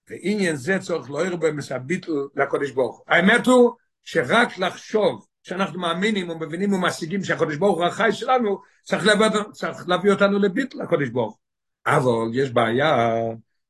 ועניין 0.09 0.55
זה 0.55 0.79
צורך 0.79 1.09
לא 1.09 1.25
ירבה 1.25 1.51
מסביטל 1.51 2.11
לקודש 2.35 2.71
ברוך 2.71 2.97
הוא. 2.97 3.05
האמת 3.07 3.47
הוא 3.47 3.71
שרק 4.03 4.57
לחשוב 4.57 5.25
שאנחנו 5.43 5.79
מאמינים 5.79 6.29
ומבינים 6.29 6.73
ומשיגים 6.73 7.23
שהקודש 7.23 7.55
ברוך 7.55 7.77
הוא 7.77 7.85
החי 7.85 8.09
שלנו, 8.11 8.61
צריך 8.83 9.05
להביא, 9.05 9.27
צריך 9.51 9.89
להביא 9.89 10.11
אותנו 10.11 10.39
לביטל 10.39 10.81
הקודש 10.81 11.09
ברוך. 11.09 11.39
אבל 11.85 12.29
יש 12.33 12.51
בעיה, 12.51 13.15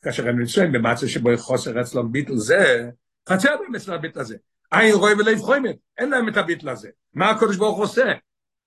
כאשר 0.01 0.30
הם 0.30 0.39
נמצאים 0.39 0.72
במצב 0.72 1.08
שבו 1.08 1.38
חוסר 1.38 1.82
אצלם 1.82 2.12
ביטל 2.12 2.36
זה, 2.36 2.89
חצי 3.30 3.48
אדם 3.48 3.75
אצל 3.75 3.94
הביטל 3.94 4.20
הזה. 4.20 4.38
עין 4.72 4.96
רואה 4.96 5.13
ולב 5.13 5.39
חוימת, 5.39 5.75
אין 5.98 6.10
להם 6.10 6.30
את 6.30 6.38
הביטל 6.38 6.70
הזה. 6.70 6.89
מה 7.13 7.30
הקודש 7.30 7.56
ברוך 7.56 7.77
עושה? 7.77 8.13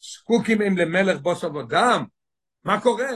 זקוקים 0.01 0.63
הם 0.63 0.79
למלך 0.79 1.21
בוס 1.21 1.45
עבודם? 1.45 2.05
מה 2.65 2.81
קורה? 2.81 3.11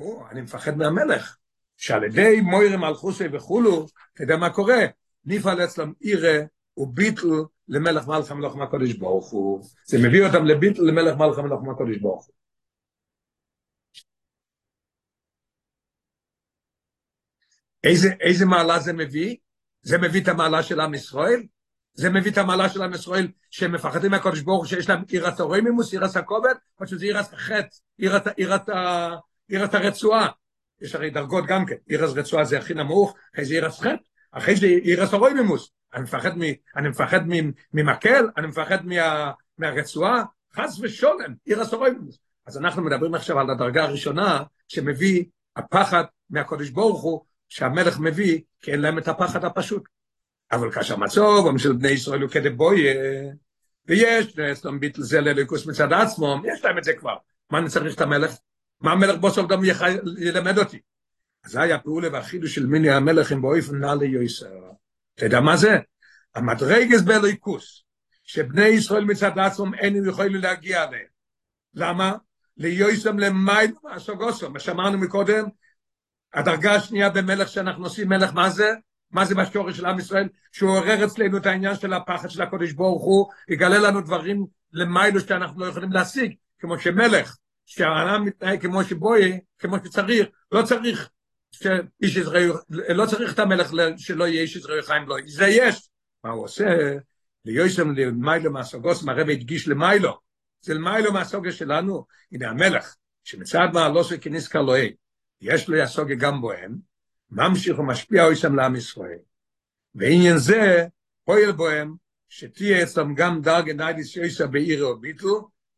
או, 0.00 0.24
אני 0.30 0.40
מפחד 0.40 0.76
מהמלך. 0.76 1.36
שעל 1.76 2.04
ידי 2.04 2.40
מוירי 2.40 2.76
מלכוסי 2.76 3.24
וכולו, 3.32 3.86
אתה 4.14 4.22
יודע 4.22 4.36
מה 4.36 4.50
קורה? 4.50 4.84
נפעל 5.24 5.64
אצלם 5.64 5.92
עירה 6.00 6.38
וביטל 6.76 7.28
למלך 7.68 8.08
מלך 8.08 8.30
המלוך 8.30 8.56
מהקודש 8.56 8.92
ברוך 8.92 9.30
הוא. 9.30 9.64
זה 9.86 9.98
מביא 9.98 10.26
אותם 10.26 10.44
לביטל 10.44 10.82
למלך 10.82 11.16
מלך 11.16 11.38
המלוך 11.38 11.62
מהקודש 11.62 11.96
ברוך 11.98 12.26
הוא. 12.26 12.34
איזה, 17.84 18.08
איזה 18.20 18.46
מעלה 18.46 18.78
זה 18.78 18.92
מביא? 18.92 19.36
זה 19.82 19.98
מביא 19.98 20.22
את 20.22 20.28
המעלה 20.28 20.62
של 20.62 20.80
עם 20.80 20.94
ישראל? 20.94 21.42
זה 21.94 22.10
מביא 22.10 22.30
את 22.32 22.38
המעלה 22.38 22.68
של 22.68 22.82
עם 22.82 22.94
ישראל 22.94 23.28
שהם 23.50 23.72
מפחדים 23.72 24.10
מהקודש 24.10 24.40
ברוך 24.40 24.58
הוא 24.58 24.66
שיש 24.66 24.88
להם 24.88 25.02
עירת 25.08 25.40
הרוימימוס, 25.40 25.92
עירת 25.92 26.16
הכובד, 26.16 26.54
או 26.80 26.86
שזה 26.86 27.04
עירת 27.04 27.32
החטא, 27.32 27.76
עירת 29.48 29.74
הרצועה. 29.74 30.28
יש 30.80 30.94
הרי 30.94 31.10
דרגות 31.10 31.44
גם 31.46 31.66
כן, 31.66 31.74
עירת 31.86 32.16
רצועה 32.16 32.44
זה 32.44 32.58
הכי 32.58 32.74
נמוך, 32.74 33.14
אחרי 33.34 33.44
זה 33.44 33.54
עירת 33.54 33.72
חטא, 33.72 33.94
אחרי 34.34 34.56
זה 34.56 34.66
עירת 34.66 35.12
הרוימימוס. 35.12 35.72
אני 35.94 36.02
מפחד, 36.02 36.38
מ, 36.38 36.42
אני 36.76 36.88
מפחד 36.88 37.20
ממקל, 37.72 38.28
אני 38.36 38.46
מפחד 38.46 38.86
מה, 38.86 39.30
מהרצועה, 39.58 40.24
חס 40.56 40.78
ושולם, 40.82 41.34
עיר 41.44 41.60
הסורויבוס. 41.60 42.18
אז 42.46 42.58
אנחנו 42.58 42.82
מדברים 42.82 43.14
עכשיו 43.14 43.38
על 43.38 43.50
הדרגה 43.50 43.84
הראשונה 43.84 44.42
שמביא 44.68 45.24
הפחד 45.56 46.04
מהקודש 46.30 46.70
ברוך 46.70 47.02
הוא, 47.02 47.24
שהמלך 47.48 47.98
מביא, 47.98 48.40
כי 48.60 48.72
אין 48.72 48.80
להם 48.80 48.98
את 48.98 49.08
הפחד 49.08 49.44
הפשוט. 49.44 49.82
אבל 50.52 50.72
כאשר 50.72 50.96
מצוב, 50.96 51.58
של 51.58 51.72
בני 51.72 51.88
ישראל 51.88 52.22
הוא 52.22 52.30
כדבויה, 52.30 52.94
ויש, 53.86 54.38
אצלם 54.38 54.80
ביטל 54.80 55.02
זה 55.02 55.20
לליקוס 55.20 55.66
מצד 55.66 55.92
עצמו, 55.92 56.36
יש 56.44 56.64
להם 56.64 56.78
את 56.78 56.84
זה 56.84 56.92
כבר. 56.92 57.16
מה 57.50 57.58
אני 57.58 57.68
צריך 57.68 57.94
את 57.94 58.00
המלך? 58.00 58.34
מה 58.80 58.92
המלך 58.92 59.18
בסוף 59.18 59.46
גם 59.46 59.60
ילמד 60.18 60.58
אותי? 60.58 60.80
זה 61.46 61.62
היה 61.62 61.78
פעולה 61.78 62.08
והחידוש 62.12 62.54
של 62.54 62.66
מיני 62.66 62.90
המלך 62.90 63.32
עם 63.32 63.42
באופן 63.42 63.76
נא 63.76 63.94
ליוסר. 64.00 64.46
אתה 65.14 65.24
יודע 65.24 65.40
מה 65.40 65.56
זה? 65.56 65.78
המדרגס 66.34 67.00
בליכוס, 67.00 67.84
שבני 68.24 68.64
ישראל 68.64 69.04
מצד 69.04 69.38
עצמם 69.38 69.74
אינם 69.74 70.08
יכולים 70.08 70.34
להגיע 70.34 70.84
אליהם. 70.84 71.06
למה? 71.74 72.12
ליוסם 72.56 73.18
למייל 73.18 73.72
מהסוגוסו, 73.84 74.50
מה 74.50 74.58
שאמרנו 74.58 74.98
מקודם, 74.98 75.44
הדרגה 76.34 76.74
השנייה 76.74 77.10
במלך 77.10 77.48
שאנחנו 77.48 77.84
עושים 77.84 78.08
מלך, 78.08 78.34
מה 78.34 78.50
זה? 78.50 78.72
מה 79.10 79.24
זה 79.24 79.34
בשורש 79.34 79.76
של 79.76 79.86
עם 79.86 79.98
ישראל? 79.98 80.28
שהוא 80.52 80.70
עורר 80.70 81.04
אצלנו 81.04 81.36
את 81.36 81.46
העניין 81.46 81.74
של 81.74 81.92
הפחד 81.92 82.30
של 82.30 82.42
הקודש 82.42 82.72
ברוך 82.72 83.04
הוא, 83.04 83.26
יגלה 83.48 83.78
לנו 83.78 84.00
דברים 84.00 84.46
למיילו 84.72 85.20
שאנחנו 85.20 85.60
לא 85.60 85.66
יכולים 85.66 85.92
להשיג, 85.92 86.34
כמו 86.58 86.78
שמלך, 86.78 87.36
שהעולם 87.66 88.24
מתנהג 88.24 88.62
כמו 88.62 88.84
שבוי, 88.84 89.40
כמו 89.58 89.76
שצריך, 89.84 90.26
לא 90.52 90.62
צריך 90.62 91.10
שאיש 91.62 92.16
ישראל, 92.16 92.50
לא 92.70 93.06
צריך 93.06 93.34
את 93.34 93.38
המלך 93.38 93.70
שלא 93.96 94.24
יהיה 94.24 94.42
איש 94.42 94.56
ישראל 94.56 94.82
חיים 94.82 95.08
לא, 95.08 95.16
זה 95.26 95.46
יש. 95.46 95.88
מה 96.24 96.30
הוא 96.30 96.44
עושה? 96.44 96.64
ליוסם 97.44 97.94
למיילו 97.94 98.52
מהסוגוס, 98.52 99.08
הרב 99.08 99.30
הדגיש 99.30 99.68
למיילו. 99.68 100.18
זה 100.60 100.74
למיילו 100.74 101.12
מהסוגה 101.12 101.52
שלנו. 101.52 102.06
הנה 102.32 102.50
המלך, 102.50 102.94
שמצד 103.24 103.68
מעלו 103.72 104.04
של 104.04 104.16
כניס 104.20 104.48
קלוהי, 104.48 104.92
יש 105.40 105.68
לו 105.68 105.76
יסוגה 105.76 106.14
גם 106.14 106.40
בוהם, 106.40 106.76
ממשיך 107.30 107.78
ומשפיע 107.78 108.24
אויסם 108.24 108.56
לעם 108.56 108.76
ישראל. 108.76 109.18
ועניין 109.94 110.38
זה, 110.38 110.86
פועל 111.24 111.52
בוהם, 111.52 111.94
שתהיה 112.28 112.82
אצלם 112.82 113.14
גם 113.14 113.42
דרגה 113.42 113.72
ניידיס 113.72 114.16
יויסה 114.16 114.46
בעיר 114.46 114.84
או 114.84 115.00
ביטל, 115.00 115.26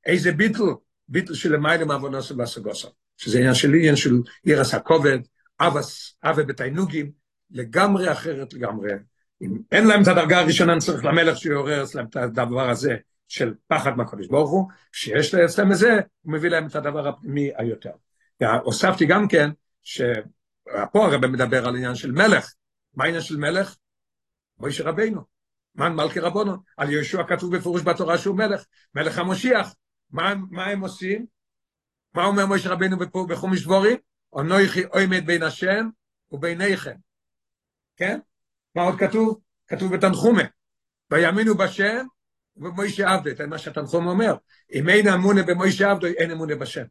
איזה 0.06 0.32
ביטל? 0.32 0.62
ביטל 1.08 1.34
של 1.34 1.52
למיילו 1.52 1.86
מהבונוסו 1.86 2.36
והסוגוסו. 2.36 2.88
שזה 3.16 3.38
עניין 3.38 3.54
של 3.54 3.74
עניין 3.74 3.96
של 3.96 4.14
עיר 4.44 4.60
אבס, 4.60 4.74
אבה 5.60 6.42
בתיינוגים, 6.42 7.10
לגמרי 7.50 8.12
אחרת 8.12 8.52
לגמרי. 8.52 8.90
אם 9.42 9.58
אין 9.72 9.86
להם 9.86 10.02
את 10.02 10.08
הדרגה 10.08 10.40
הראשונה, 10.40 10.72
אני 10.72 10.80
צריך 10.80 11.04
למלך 11.04 11.36
שיעורר 11.36 11.82
אצלם 11.82 12.06
את 12.06 12.16
הדבר 12.16 12.70
הזה 12.70 12.96
של 13.28 13.54
פחד 13.66 13.96
מהקדוש 13.96 14.26
ברוך 14.26 14.50
הוא, 14.50 14.68
כשיש 14.92 15.34
אצלם 15.34 15.72
את 15.72 15.76
זה, 15.76 16.00
הוא 16.22 16.32
מביא 16.32 16.50
להם 16.50 16.66
את 16.66 16.76
הדבר 16.76 17.08
הפנימי 17.08 17.50
היותר. 17.56 17.90
הוספתי 18.62 19.06
גם 19.06 19.28
כן, 19.28 19.50
שפה 19.82 21.06
הרב 21.06 21.26
מדבר 21.26 21.68
על 21.68 21.76
עניין 21.76 21.94
של 21.94 22.12
מלך. 22.12 22.54
מה 22.94 23.04
העניין 23.04 23.22
של 23.22 23.36
מלך? 23.36 23.76
מוישה 24.58 24.84
רבינו. 24.84 25.20
מן 25.74 25.92
מלכי 25.92 26.20
רבונו. 26.20 26.56
על 26.76 26.90
יהושע 26.90 27.22
כתוב 27.28 27.56
בפירוש 27.56 27.82
בתורה 27.82 28.18
שהוא 28.18 28.36
מלך, 28.36 28.64
מלך 28.94 29.18
המושיח. 29.18 29.74
מה, 30.10 30.34
מה 30.50 30.66
הם 30.66 30.80
עושים? 30.80 31.26
מה 32.14 32.24
אומר 32.24 32.46
מוישה 32.46 32.70
רבינו 32.70 32.96
בחומש 33.28 33.62
דבורים? 33.62 33.96
אנוכי 34.38 34.82
עומד 34.84 35.26
בין 35.26 35.42
השם 35.42 35.88
וביניכם. 36.32 36.96
כן? 37.96 38.18
מה 38.74 38.82
עוד 38.82 38.98
כתוב? 38.98 39.40
כתוב 39.66 39.96
בתנחומה. 39.96 40.42
ויאמינו 41.10 41.54
בשם 41.54 42.06
ובמוישה 42.56 43.08
עבדו, 43.08 43.30
זה 43.36 43.46
מה 43.46 43.58
שהתנחום 43.58 44.06
אומר. 44.06 44.34
אם 44.72 44.88
אין 44.88 45.08
אמונה 45.08 45.42
במוישה 45.42 45.90
עבדו, 45.90 46.06
אין 46.06 46.30
אמונה 46.30 46.56
בשם. 46.56 46.84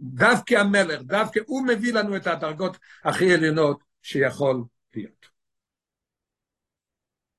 דווקא 0.00 0.54
המלך, 0.54 1.02
דווקא 1.02 1.40
הוא 1.46 1.66
מביא 1.66 1.92
לנו 1.92 2.16
את 2.16 2.26
הדרגות 2.26 2.76
הכי 3.04 3.34
עליונות 3.34 3.80
שיכול 4.02 4.64
להיות. 4.94 5.26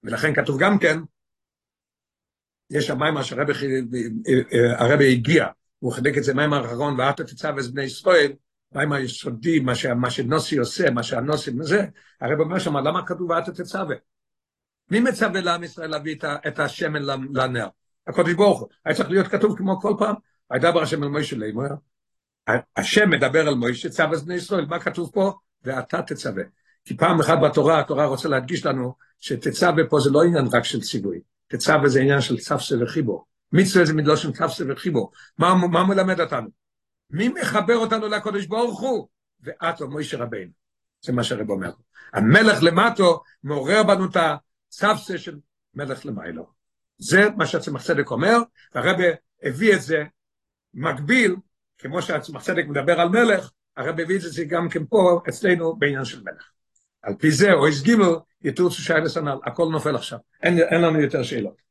ולכן 0.03 0.35
כתוב 0.35 0.59
גם 0.59 0.79
כן, 0.79 0.97
יש 2.69 2.87
שם 2.87 2.99
מים 2.99 3.23
שהרבה 3.23 3.53
הרב 4.79 4.99
הגיע, 5.11 5.47
הוא 5.79 5.93
חילק 5.93 6.17
את 6.17 6.23
זה 6.23 6.33
מים 6.33 6.53
האחרון, 6.53 6.99
ואתה 6.99 7.23
תצב 7.23 7.57
את 7.59 7.73
בני 7.73 7.83
ישראל, 7.83 8.33
מים 8.75 8.91
היסודי, 8.91 9.59
מה, 9.59 9.75
ש, 9.75 9.85
מה 9.85 10.11
שנוסי 10.11 10.57
עושה, 10.57 10.91
מה 10.91 11.03
שהנוסי, 11.03 11.51
זה, 11.61 11.85
הרב 12.21 12.39
אומר 12.39 12.59
שם, 12.59 12.77
למה 12.77 13.05
כתוב 13.05 13.29
ואתה 13.29 13.51
תצווה? 13.51 13.95
מי 14.91 14.99
מצווה 14.99 15.41
לעם 15.41 15.63
ישראל 15.63 15.89
להביא 15.89 16.15
את 16.47 16.59
השמן 16.59 17.01
לנר? 17.33 17.67
הקודש 18.07 18.33
ברוך 18.33 18.59
הוא. 18.59 18.67
היה 18.85 18.95
צריך 18.95 19.09
להיות 19.09 19.27
כתוב 19.27 19.57
כמו 19.57 19.79
כל 19.81 19.93
פעם, 19.99 20.15
וידבר 20.51 20.81
השם 20.81 21.03
אל 21.03 21.09
מוישה 21.09 21.35
לאמור, 21.35 21.65
השם 22.77 23.09
מדבר 23.09 23.47
על 23.47 23.55
מוישה, 23.55 23.89
צו 23.89 24.03
את 24.13 24.23
בני 24.23 24.35
ישראל, 24.35 24.65
מה 24.65 24.79
כתוב 24.79 25.11
פה? 25.13 25.33
ואתה 25.63 26.01
תצווה. 26.01 26.43
כי 26.85 26.97
פעם 26.97 27.19
אחת 27.19 27.37
בתורה, 27.43 27.79
התורה 27.79 28.05
רוצה 28.05 28.29
להדגיש 28.29 28.65
לנו 28.65 28.93
שתצווה 29.19 29.83
פה 29.89 29.99
זה 29.99 30.09
לא 30.09 30.23
עניין 30.23 30.45
רק 30.53 30.63
של 30.63 30.81
ציווי, 30.81 31.19
תצווה 31.47 31.89
זה 31.89 31.99
עניין 32.01 32.21
של 32.21 32.37
צפסה 32.37 32.83
וחיבור. 32.83 33.25
מצווה 33.51 33.85
זה 33.85 33.93
מלושן 33.93 34.31
צפסה 34.31 34.63
וחיבור. 34.69 35.11
מה, 35.37 35.55
מה 35.55 35.83
מלמד 35.83 36.21
אותנו? 36.21 36.47
מי 37.11 37.29
מחבר 37.29 37.77
אותנו 37.77 38.07
לקודש 38.07 38.45
ברוך 38.45 38.79
הוא? 38.79 39.07
ואת 39.41 39.81
או 39.81 39.89
מוישה 39.89 40.17
רבינו. 40.17 40.51
זה 41.01 41.13
מה 41.13 41.23
שהרב 41.23 41.49
אומר. 41.49 41.71
המלך 42.13 42.57
למטו 42.61 43.23
מעורר 43.43 43.83
בנו 43.83 44.05
את 44.05 44.17
הצפסה 44.17 45.17
של 45.17 45.39
מלך 45.73 46.05
למיילו. 46.05 46.47
זה 46.97 47.29
מה 47.37 47.45
שהצמח 47.45 47.83
צדק 47.83 48.11
אומר, 48.11 48.37
והרב 48.75 48.97
הביא 49.43 49.75
את 49.75 49.81
זה 49.81 50.03
מקביל, 50.73 51.35
כמו 51.77 52.01
שהצמח 52.01 52.43
צדק 52.43 52.65
מדבר 52.67 52.99
על 52.99 53.09
מלך, 53.09 53.51
הרב 53.77 53.99
הביא 53.99 54.15
את 54.15 54.21
זה 54.21 54.43
גם 54.45 54.69
כן 54.69 54.85
פה 54.85 55.21
אצלנו 55.29 55.75
בעניין 55.75 56.05
של 56.05 56.23
מלך. 56.23 56.51
על 57.01 57.15
פי 57.19 57.31
זה, 57.31 57.53
או 57.53 57.67
איס 57.67 57.81
גימל, 57.81 58.15
יתורצו 58.41 58.81
שיילס 58.81 59.17
הנ"ל, 59.17 59.37
הכל 59.45 59.67
נופל 59.71 59.95
עכשיו, 59.95 60.19
אין, 60.43 60.59
אין 60.59 60.81
לנו 60.81 61.01
יותר 61.01 61.23
שאלות. 61.23 61.61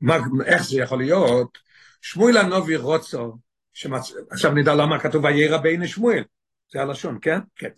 מה, 0.00 0.16
איך 0.44 0.62
זה 0.62 0.80
יכול 0.80 0.98
להיות? 0.98 1.58
שמואל 2.00 2.36
הנובי 2.36 2.76
רוצו, 2.76 3.38
שמצ... 3.72 4.12
עכשיו 4.30 4.52
נדע 4.52 4.74
למה 4.74 5.00
כתוב 5.00 5.24
וירא 5.24 5.58
בין 5.58 5.86
שמואל, 5.86 6.24
זה 6.72 6.80
הלשון, 6.80 7.18
כן? 7.22 7.38
כן. 7.56 7.70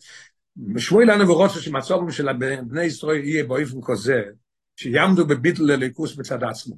שמואל 0.79 1.11
הנובי 1.11 1.33
רוצו 1.33 1.61
שמצורם 1.61 2.11
של 2.11 2.33
בני 2.69 2.85
ישראל 2.85 3.25
יהיה 3.25 3.45
באופן 3.45 3.79
כזה, 3.87 4.23
שיעמדו 4.77 5.27
בביטל 5.27 5.63
לליכוס 5.63 6.17
בצד 6.17 6.45
עצמו. 6.45 6.77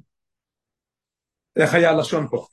איך 1.55 1.73
היה 1.73 1.89
הלשון 1.91 2.27
פה? 2.27 2.47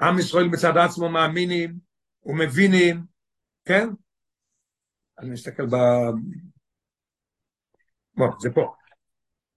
עם 0.00 0.18
ישראל 0.18 0.48
בצד 0.48 0.76
עצמו 0.76 1.08
מאמינים 1.08 1.78
ומבינים, 2.24 3.04
כן? 3.64 3.88
אני 5.18 5.30
מסתכל 5.30 5.66
ב... 5.66 5.76
בוא, 8.14 8.28
זה 8.40 8.50
פה. 8.54 8.74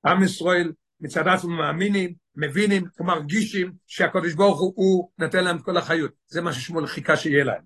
עם 0.06 0.24
ישראל 0.24 0.74
מצד 1.00 1.28
עצמו 1.28 1.50
מאמינים, 1.50 2.14
מבינים 2.36 2.84
ומרגישים 3.00 3.74
שהקדוש 3.88 4.34
ברוך 4.34 4.60
הוא, 4.60 4.74
הוא 4.76 5.12
נותן 5.18 5.44
להם 5.44 5.60
כל 5.60 5.78
החיות. 5.78 6.12
זה 6.28 6.42
מה 6.42 6.54
ששמואל 6.54 6.88
חיכה 6.88 7.18
שיהיה 7.18 7.44
להם. 7.44 7.62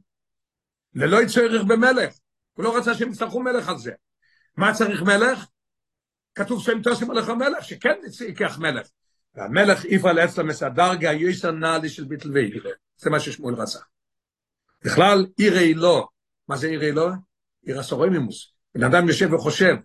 ללא 0.93 1.21
יצורך 1.21 1.63
במלך. 1.67 2.13
הוא 2.53 2.63
לא 2.63 2.77
רצה 2.77 2.93
שהם 2.93 3.11
יצטרכו 3.11 3.43
מלך 3.43 3.69
על 3.69 3.77
זה. 3.77 3.91
מה 4.57 4.73
צריך 4.73 5.01
מלך? 5.01 5.45
כתוב 6.35 6.63
שהם 6.63 6.81
תוסים 6.81 7.11
עליך 7.11 7.29
מלך, 7.29 7.63
שכן 7.63 7.95
ייקח 8.27 8.57
מלך. 8.59 8.87
והמלך 9.35 9.85
יפעל 9.85 10.19
אצלם 10.19 10.49
את 10.49 10.61
הדרגה 10.61 11.13
יויסר 11.13 11.51
נעלי 11.51 11.89
של 11.89 12.03
ביטל 12.03 12.31
ואירה. 12.33 12.71
זה 12.97 13.09
מה 13.09 13.19
ששמואל 13.19 13.55
רצה. 13.55 13.79
בכלל, 14.85 15.25
עירי 15.37 15.73
לא. 15.73 16.07
מה 16.47 16.57
זה 16.57 16.67
עירי 16.67 16.91
לא? 16.91 17.09
עיר 17.65 17.79
הסורומימוס. 17.79 18.53
בן 18.75 18.83
אדם 18.83 19.07
יושב 19.07 19.33
וחושב, 19.33 19.75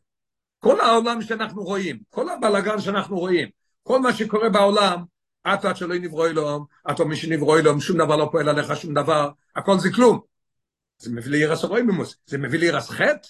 כל 0.59 0.81
העולם 0.81 1.23
שאנחנו 1.23 1.63
רואים, 1.63 1.99
כל 2.09 2.29
הבלגן 2.29 2.81
שאנחנו 2.81 3.19
רואים, 3.19 3.49
כל 3.83 4.01
מה 4.01 4.13
שקורה 4.13 4.49
בעולם, 4.49 5.05
את 5.47 5.65
עד 5.65 5.77
שלא 5.77 5.95
נברוא 5.99 6.27
אלוהים, 6.27 6.63
את 6.91 7.01
או 7.01 7.09
מי 7.09 7.17
שנברוא 7.17 7.59
אלוהים, 7.59 7.81
שום 7.81 7.99
דבר 7.99 8.17
לא 8.17 8.29
פועל 8.33 8.49
עליך, 8.49 8.77
שום 8.77 8.95
דבר, 8.95 9.31
הכל 9.57 9.79
זה 9.79 9.89
כלום. 9.93 10.21
זה 10.99 11.11
מביא 11.11 11.31
לעיר 11.31 11.53
הסורומימוס, 11.53 12.17
זה 12.27 12.39
מביא 12.39 12.59
לעיר 12.59 12.77
הסחט, 12.77 13.27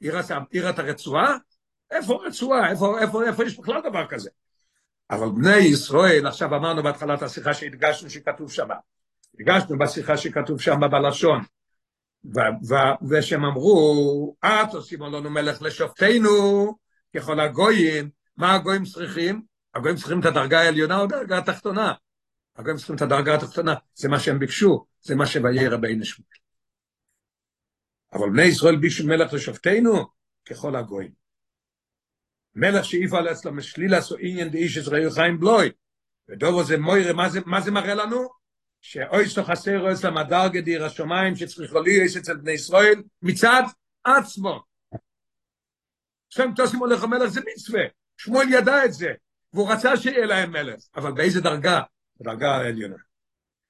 עיר 0.00 0.68
הרצועה, 0.76 1.36
איפה 1.90 2.20
רצועה, 2.26 2.70
איפה, 2.70 3.00
איפה, 3.00 3.24
איפה 3.24 3.44
יש 3.44 3.58
בכלל 3.58 3.80
דבר 3.90 4.06
כזה? 4.06 4.30
אבל 5.10 5.28
בני 5.28 5.56
ישראל, 5.56 6.26
עכשיו 6.26 6.56
אמרנו 6.56 6.82
בהתחלת 6.82 7.22
השיחה 7.22 7.54
שהדגשנו 7.54 8.10
שכתוב 8.10 8.52
שמה, 8.52 8.74
הדגשנו 9.34 9.78
בשיחה 9.78 10.16
שכתוב 10.16 10.60
שמה 10.60 10.88
בלשון, 10.88 11.40
ושהם 13.10 13.44
אמרו, 13.44 14.36
את 14.44 14.74
עושים 14.74 15.02
לנו 15.02 15.30
מלך 15.30 15.62
לשופטינו, 15.62 16.74
ככל 17.16 17.40
הגויים, 17.40 18.10
מה 18.36 18.54
הגויים 18.54 18.84
צריכים? 18.84 19.42
הגויים 19.78 19.96
צריכים 19.96 20.20
את 20.20 20.24
הדרגה 20.24 20.60
העליונה 20.60 20.98
או 20.98 21.04
הדרגה 21.04 21.38
התחתונה? 21.38 21.92
הגויים 22.56 22.76
צריכים 22.76 22.96
את 22.96 23.02
הדרגה 23.02 23.34
התחתונה, 23.34 23.74
זה 23.94 24.08
מה 24.08 24.20
שהם 24.20 24.38
ביקשו, 24.38 24.86
זה 25.00 25.14
מה 25.14 25.26
שויהיה 25.26 25.70
רבי 25.70 26.04
שמואל. 26.04 26.28
אבל 28.12 28.30
בני 28.30 28.42
ישראל 28.42 28.76
ביקשו 28.76 29.06
מלך 29.06 29.32
לשופטינו, 29.32 30.06
ככל 30.44 30.76
הגויים. 30.76 31.12
מלך 32.54 32.84
שיפעל 32.84 33.32
אצלם 33.32 33.56
משלילס 33.56 34.12
או 34.12 34.16
עניין 34.20 34.48
דאיש 34.48 34.76
ישראל 34.76 35.10
חיים 35.10 35.40
בלוי. 35.40 35.70
ודובו 36.28 36.64
זה 36.64 36.78
מוירה, 36.78 37.12
מה 37.46 37.60
זה, 37.60 37.70
מראה 37.70 37.94
לנו? 37.94 38.28
שאוי 38.80 39.28
סו 39.28 39.44
חסר 39.44 39.92
אצלם 39.92 40.18
הדרגה 40.18 40.60
דיר 40.60 40.84
השמיים 40.84 41.36
שצריכו 41.36 41.80
להיות 41.80 42.16
אצל 42.16 42.36
בני 42.36 42.52
ישראל 42.52 43.02
מצד 43.22 43.62
עצמו. 44.04 44.62
שם 46.28 46.50
תוסים 46.56 46.78
הולך 46.78 47.02
המלך 47.02 47.28
זה 47.28 47.40
מצווה, 47.52 47.82
שמואל 48.16 48.46
ידע 48.52 48.84
את 48.84 48.92
זה, 48.92 49.08
והוא 49.52 49.72
רצה 49.72 49.96
שיהיה 49.96 50.26
להם 50.26 50.52
מלך, 50.52 50.80
אבל 50.96 51.12
באיזה 51.12 51.40
דרגה? 51.40 51.80
בדרגה 52.20 52.56
העליונה. 52.56 52.96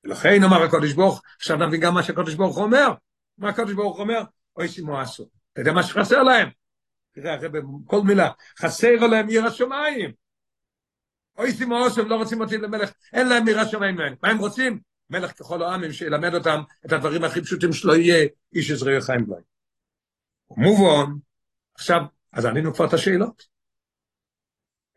ולכן 0.05 0.45
אמר 0.45 0.63
הקודש 0.63 0.93
ברוך, 0.93 1.23
עכשיו 1.37 1.57
נבין 1.57 1.81
גם 1.81 1.95
מה 1.95 2.03
שהקודש 2.03 2.35
ברוך 2.35 2.59
אומר. 2.59 2.89
מה 3.39 3.49
הקודש 3.49 3.73
ברוך 3.73 3.99
אומר? 3.99 4.21
אוי 4.57 4.69
שימו 4.69 5.01
עשו. 5.01 5.29
אתה 5.53 5.61
יודע 5.61 5.73
מה 5.73 5.83
שחסר 5.83 6.23
להם? 6.23 6.49
תראה, 7.13 7.37
אחרי 7.37 7.49
כל 7.85 8.01
מילה, 8.03 8.31
חסר 8.59 9.07
להם 9.07 9.29
עיר 9.29 9.47
השמיים. 9.47 10.13
אוי 11.39 11.53
שימו 11.53 11.87
עשו, 11.87 12.05
לא 12.05 12.17
רוצים 12.17 12.41
אותי 12.41 12.59
למלך, 12.59 12.91
אין 13.13 13.29
להם 13.29 13.47
עיר 13.47 13.61
השמיים. 13.61 13.97
מה 14.23 14.29
הם 14.29 14.39
רוצים? 14.39 14.81
מלך 15.11 15.39
ככל 15.39 15.63
העמים 15.63 15.93
שילמד 15.93 16.35
אותם 16.35 16.61
את 16.87 16.93
הדברים 16.93 17.25
הכי 17.25 17.43
פשוטים 17.43 17.73
שלא 17.73 17.97
יהיה 17.97 18.29
איש 18.55 18.71
עזרי 18.71 19.01
חיים 19.01 19.27
בלי. 19.27 19.43
מובן, 20.51 21.13
עכשיו, 21.75 22.01
אז 22.33 22.45
ענינו 22.45 22.75
כבר 22.75 22.87
את 22.87 22.93
השאלות. 22.93 23.58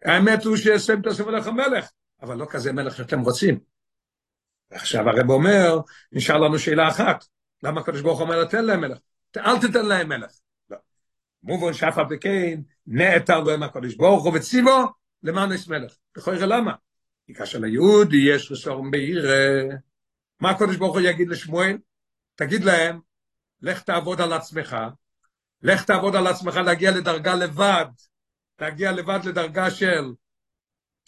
האמת 0.06 0.44
הוא 0.44 0.58
שסם 0.58 1.02
תעשו 1.02 1.26
מלך 1.26 1.48
המלך, 1.48 1.90
אבל 2.22 2.38
לא 2.38 2.46
כזה 2.50 2.74
מלך 2.74 2.96
שאתם 2.96 3.20
רוצים. 3.20 3.60
עכשיו 4.72 5.10
הרב 5.10 5.30
אומר, 5.30 5.80
נשאר 6.12 6.38
לנו 6.38 6.60
שאלה 6.60 6.88
אחת, 6.88 7.26
למה 7.64 7.82
הקדוש 7.82 8.02
ברוך 8.02 8.22
אומר 8.22 8.46
תן 8.46 8.66
להם 8.66 8.82
מלך? 8.82 8.98
אל 9.38 9.60
תתן 9.60 9.86
להם 9.86 10.10
מלך. 10.10 10.32
לא. 10.70 10.78
מובן 11.44 11.74
שאף 11.74 11.98
על 11.98 12.06
פי 12.10 12.20
כן, 12.20 12.62
נעתר 12.88 13.42
בהם 13.42 13.64
הקדוש 13.64 13.96
ברוך 13.96 14.24
הוא 14.24 14.34
וציבו 14.36 14.86
למען 15.24 15.52
יש 15.52 15.68
מלך. 15.68 15.96
בכל 16.18 16.32
למה? 16.32 16.74
כי 17.26 17.34
כאשר 17.34 17.60
ליהודי 17.60 18.18
יש 18.18 18.52
רסורם 18.52 18.92
בעיר, 18.92 19.26
מה 20.40 20.50
הקדוש 20.50 20.78
ברוך 20.78 20.94
הוא 20.94 21.02
יגיד 21.02 21.30
לשמואל? 21.30 21.78
תגיד 22.36 22.64
להם, 22.64 23.00
לך 23.62 23.82
תעבוד 23.82 24.22
על 24.22 24.34
עצמך, 24.34 24.78
לך 25.62 25.84
תעבוד 25.84 26.16
על 26.16 26.28
עצמך 26.28 26.56
להגיע 26.56 26.92
לדרגה 26.92 27.36
לבד, 27.36 27.86
להגיע 28.62 28.92
לבד 28.92 29.20
לדרגה 29.26 29.72
של 29.72 30.14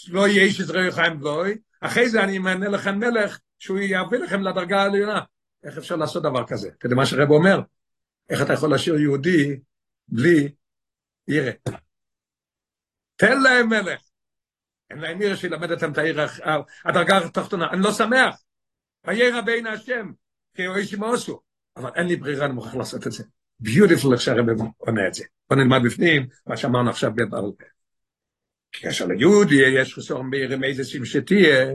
לא 0.08 0.28
יהיה 0.28 0.44
איש 0.44 0.62
עזרי 0.62 0.92
חיים 0.92 1.20
בלוי, 1.20 1.58
אחרי 1.82 2.10
זה 2.10 2.24
אני 2.24 2.38
אמנה 2.38 2.70
לכם 2.70 3.00
מלך 3.00 3.40
שהוא 3.60 3.80
יביא 3.80 4.20
לכם 4.20 4.42
לדרגה 4.42 4.82
העליונה. 4.82 5.22
איך 5.64 5.78
אפשר 5.78 5.96
לעשות 5.96 6.24
דבר 6.24 6.48
כזה? 6.48 6.70
אתה 6.78 6.86
יודע 6.86 6.96
מה 6.96 7.06
שהרב 7.06 7.32
אומר? 7.32 7.60
איך 8.30 8.42
אתה 8.42 8.54
יכול 8.54 8.70
להשאיר 8.70 8.96
יהודי 8.96 9.60
בלי 10.08 10.56
ירא? 11.28 11.52
תן 13.16 13.42
להם 13.42 13.70
מלך. 13.70 14.02
אין 14.90 15.00
להם 15.00 15.20
עיר 15.20 15.36
שילמד 15.36 15.72
אותם 15.72 15.92
את 15.92 15.98
העיר, 15.98 16.20
הדרגה 16.86 17.18
התחתונה. 17.18 17.70
אני 17.70 17.82
לא 17.82 17.92
שמח. 17.92 18.44
וירא 19.08 19.42
בין 19.42 19.68
השם, 19.68 20.12
כי 20.54 20.66
הוא 20.66 20.76
איש 20.76 20.96
עשו. 21.14 21.42
אבל 21.76 21.90
אין 21.96 22.08
לי 22.08 22.16
ברירה, 22.16 22.46
אני 22.46 22.54
מוכרח 22.54 22.76
לעשות 22.76 23.08
את 23.08 23.12
זה. 23.12 23.24
ביוטיפול 23.64 24.14
איך 24.14 24.22
שהרבא 24.22 24.52
עונה 24.78 25.08
את 25.08 25.14
זה. 25.14 25.24
בוא 25.50 25.58
נלמד 25.58 25.80
בפנים 25.86 26.28
מה 26.48 26.58
שאמרנו 26.58 26.90
עכשיו 26.90 27.12
בבעל 27.16 27.52
פה. 27.60 27.66
כאשר 28.72 29.06
ליהודי 29.06 29.56
יש 29.56 30.00
איזה 30.64 30.84
שים 30.84 31.06
שתהיה, 31.06 31.68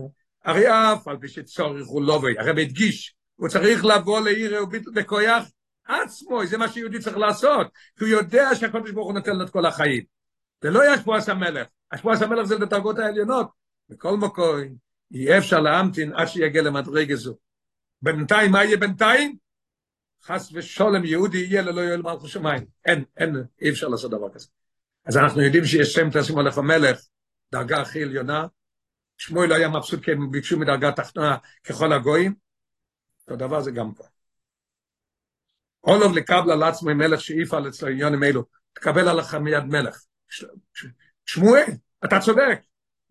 הרי 0.44 0.68
אף 0.68 1.09
על 1.09 1.16
פי 1.20 1.29
שצורך 1.29 1.87
הוא 1.87 2.03
לא 2.03 2.18
בוי, 2.18 2.38
הרב 2.38 2.59
הדגיש, 2.59 3.14
הוא 3.37 3.48
צריך 3.48 3.85
לבוא 3.85 4.20
לעיר 4.20 4.64
וביטל 4.64 4.90
בכויח 4.90 5.44
עצמו, 5.87 6.46
זה 6.46 6.59
מה 6.59 6.68
שיהודי 6.68 6.98
צריך 6.98 7.16
לעשות, 7.16 7.66
כי 7.98 8.05
הוא 8.05 8.11
יודע 8.11 8.55
שהקדוש 8.55 8.90
ברוך 8.90 9.07
הוא 9.07 9.14
נותן 9.14 9.37
לו 9.37 9.44
את 9.44 9.51
כל 9.51 9.66
החיים. 9.66 10.05
זה 10.62 10.70
לא 10.70 10.94
ישבועס 10.94 11.29
המלך, 11.29 11.66
השבועס 11.92 12.22
המלך 12.22 12.46
זה 12.46 12.55
לדרגות 12.55 12.98
העליונות, 12.98 13.48
בכל 13.88 14.16
מקום, 14.16 14.61
אי 15.14 15.38
אפשר 15.38 15.61
להמתין 15.61 16.12
עד 16.14 16.27
שיגיע 16.27 16.62
למדרגה 16.62 17.14
זו. 17.14 17.37
בינתיים, 18.03 18.53
מה 18.53 18.64
יהיה 18.64 18.77
בינתיים? 18.77 19.37
חס 20.23 20.51
ושולם 20.53 21.05
יהודי 21.05 21.39
יהיה 21.39 21.63
ללא 21.63 21.81
יואל 21.81 22.03
מלכו 22.03 22.29
שמיים. 22.29 22.67
אין, 22.85 23.05
אין, 23.17 23.37
אי 23.61 23.71
אפשר 23.71 23.89
לעשות 23.89 24.11
דבר 24.11 24.31
כזה. 24.35 24.47
אז 25.05 25.17
אנחנו 25.17 25.43
יודעים 25.43 25.65
שיש 25.65 25.93
שם 25.93 26.09
תשים 26.13 26.37
הולך 26.37 26.59
המלך, 26.59 27.01
דרגה 27.53 27.81
הכי 27.81 28.03
עליונה, 28.03 28.47
שמואל 29.17 29.49
לא 29.49 29.55
היה 29.55 29.69
מבסוט 29.69 30.05
כי 30.05 30.13
הם 30.13 30.31
ביקשו 30.31 30.59
מדרגה 30.59 30.93
תחתונה 30.93 31.37
ככל 31.65 31.93
הגויים, 31.93 32.35
אותו 33.21 33.37
דבר 33.37 33.61
זה 33.61 33.71
גם 33.71 33.95
פה. 33.95 34.05
אולוב 35.85 36.17
לקבלה 36.17 36.57
לעצמו 36.57 36.95
מלך 36.95 37.21
שיפעל 37.21 37.69
אצלו 37.69 37.89
עניונים 37.89 38.23
אלו, 38.23 38.45
תקבל 38.73 39.09
עליך 39.09 39.35
מיד 39.35 39.65
מלך. 39.65 40.03
שמואל, 41.27 41.67
אתה 42.05 42.21
צודק, 42.21 42.61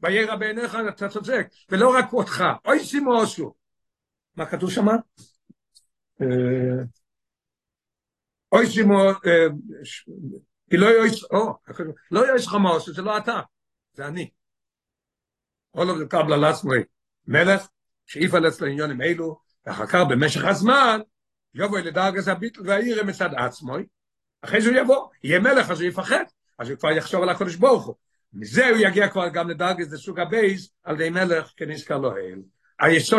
וירא 0.02 0.36
בעיניך 0.36 0.78
אתה 0.90 1.10
צודק, 1.10 1.48
ולא 1.70 1.98
רק 1.98 2.14
אותך, 2.14 2.44
אוי 2.66 2.84
שימו 2.84 3.14
עושו. 3.14 3.54
מה 4.36 4.46
כתוב 4.46 4.72
שמה? 4.72 4.96
אוי 8.52 8.68
שימו, 8.68 9.10
אה, 9.10 9.48
כי 10.70 10.78
לא 10.78 10.86
יויש, 10.86 11.24
או, 11.24 11.58
לא 12.12 12.60
מה 12.60 12.70
עושה, 12.70 12.92
זה 12.92 13.02
לא 13.02 13.18
אתה, 13.18 13.40
זה 13.94 14.08
אני. 14.08 14.30
אולוב 15.74 15.98
לקבלה 16.00 16.38
לעצמו 16.38 16.72
מלך 17.28 17.68
שיפעל 18.06 18.48
אצלו 18.48 18.68
עניונים 18.68 19.02
אלו, 19.02 19.40
ואחר 19.66 19.86
כך 19.86 20.00
במשך 20.10 20.46
הזמן, 20.46 21.00
יבוא 21.54 21.80
לדרגס 21.80 22.28
הביטל 22.28 22.62
והעיר 22.66 23.04
מצד 23.04 23.30
עצמו, 23.38 23.76
אחרי 24.42 24.62
שהוא 24.62 24.76
יבוא, 24.76 25.08
יהיה 25.24 25.40
מלך, 25.40 25.70
אז 25.72 25.82
הוא 25.82 25.90
יפחד, 25.90 26.24
אז 26.60 26.70
הוא 26.70 26.78
כבר 26.78 26.92
יחשוב 26.92 27.24
על 27.24 27.30
הקודש 27.30 27.56
ברוך 27.56 27.86
הוא. 27.86 27.96
מזה 28.34 28.70
הוא 28.70 28.78
יגיע 28.78 29.10
כבר 29.10 29.30
גם 29.30 29.50
לדרגס 29.50 29.92
לסוג 29.92 30.20
הבייס, 30.20 30.70
על 30.84 30.96
ידי 30.96 31.10
מלך 31.10 31.52
כנזכר 31.58 31.98
לו 31.98 32.12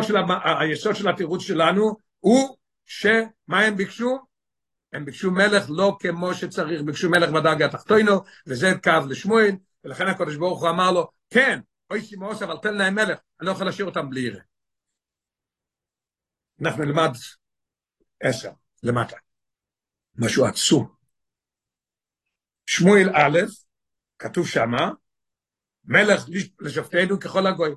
של, 0.03 0.15
היסוד 0.61 0.97
של 0.97 1.09
התירוץ 1.09 1.43
שלנו 1.43 1.97
הוא 2.21 2.57
שמה 2.87 3.61
הם 3.61 3.77
ביקשו? 3.77 4.28
הם 4.93 5.05
ביקשו 5.05 5.31
מלך 5.31 5.67
לא 5.69 5.97
כמו 6.01 6.35
שצריך, 6.35 6.83
ביקשו 6.83 7.11
מלך 7.11 7.31
בדרגה 7.31 7.67
התחתונו, 7.67 8.21
וזה 8.47 8.67
קו 8.83 9.09
לשמואל, 9.09 9.51
ולכן 9.85 10.07
הקודש 10.07 10.37
ברוך 10.37 10.61
הוא 10.61 10.71
אמר 10.71 10.91
לו, 10.91 11.11
כן, 11.31 11.61
אוי 11.91 12.03
סימוס, 12.03 12.43
אבל 12.43 12.57
תן 12.63 12.75
להם 12.75 12.95
מלך, 12.95 13.19
אני 13.41 13.47
לא 13.47 13.53
יכול 13.53 13.67
להשאיר 13.67 13.87
אותם 13.87 14.11
בלי 14.11 14.21
ירא. 14.21 14.41
אנחנו 16.63 16.85
נלמד 16.85 17.11
עשר, 18.21 18.51
למטה. 18.83 19.17
משהו 20.17 20.45
עצום. 20.47 20.95
שמואל 22.67 23.11
א', 23.15 23.39
כתוב 24.19 24.49
שמה, 24.49 24.91
מלך 25.85 26.25
לשופטינו 26.61 27.21
ככל 27.21 27.47
הגוי. 27.47 27.75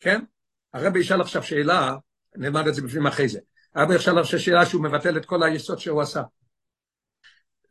כן? 0.00 0.24
הרבי 0.72 1.00
ישאל 1.00 1.20
עכשיו 1.20 1.42
שאלה, 1.42 1.96
נלמד 2.36 2.66
את 2.66 2.74
זה 2.74 2.82
בפנים 2.82 3.06
אחרי 3.06 3.28
זה. 3.28 3.40
הרבי 3.74 3.94
ישאל 3.94 4.18
עכשיו 4.18 4.40
שאלה 4.40 4.66
שהוא 4.66 4.84
מבטל 4.84 5.16
את 5.16 5.26
כל 5.26 5.42
היסוד 5.42 5.78
שהוא 5.78 6.02
עשה. 6.02 6.22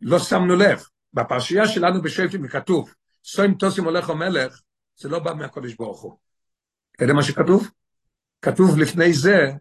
לא 0.01 0.19
שמנו 0.19 0.55
לב, 0.55 0.83
בפרשייה 1.13 1.67
שלנו 1.67 2.01
בשפטים 2.01 2.47
כתוב, 2.47 2.93
סוים 3.23 3.53
תוסים 3.53 3.83
הולך 3.83 4.09
המלך, 4.09 4.61
זה 4.97 5.09
לא 5.09 5.19
בא 5.19 5.33
מהקודש 5.33 5.73
ברוך 5.73 6.01
הוא. 6.01 6.17
אתה 6.95 7.03
יודע 7.03 7.13
מה 7.13 7.23
שכתוב? 7.23 7.69
כתוב 8.41 8.77
לפני 8.77 9.13
זה, 9.13 9.51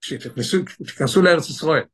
כשתיכנסו 0.00 1.22
לארץ 1.22 1.50
ישראל, 1.50 1.84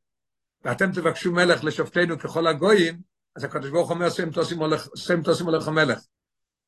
ואתם 0.63 0.91
תבקשו 0.91 1.31
מלך 1.31 1.63
לשופטינו 1.63 2.19
ככל 2.19 2.47
הגויים, 2.47 3.01
אז 3.35 3.43
הקדוש 3.43 3.69
ברוך 3.69 3.89
אומר 3.89 4.09
סיים 4.09 5.21
תוסים 5.23 5.45
הולך 5.45 5.67
המלך. 5.67 5.99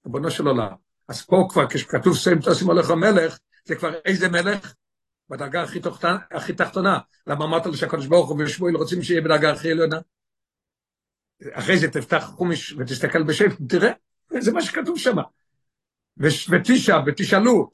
ריבונו 0.05 0.31
של 0.31 0.47
עולם. 0.47 0.71
אז 1.07 1.25
פה 1.25 1.47
כבר 1.49 1.67
כשכתוב 1.69 2.17
סיים 2.17 2.39
תוסים 2.39 2.67
הולך 2.67 2.89
המלך, 2.89 3.39
זה 3.65 3.75
כבר 3.75 3.93
איזה 4.05 4.29
מלך? 4.29 4.73
בדרגה 5.29 5.63
הכי, 6.31 6.53
תחתונה. 6.53 6.99
למה 7.27 7.45
אמרת 7.45 7.65
לי 7.65 7.77
שהקדוש 7.77 8.07
ברוך 8.07 8.29
הוא 8.29 8.43
ושמואל 8.43 8.75
רוצים 8.75 9.03
שיהיה 9.03 9.21
בדרגה 9.21 9.51
הכי 9.51 9.71
עליונה? 9.71 9.99
אחרי 11.51 11.77
זה 11.77 11.91
תפתח 11.91 12.31
חומש 12.35 12.73
ותסתכל 12.73 13.23
בשפט, 13.23 13.57
תראה, 13.69 13.91
זה 14.39 14.51
מה 14.51 14.61
שכתוב 14.61 14.97
שם. 14.97 15.15
ותשע, 16.49 16.97
ותשאלו, 17.05 17.69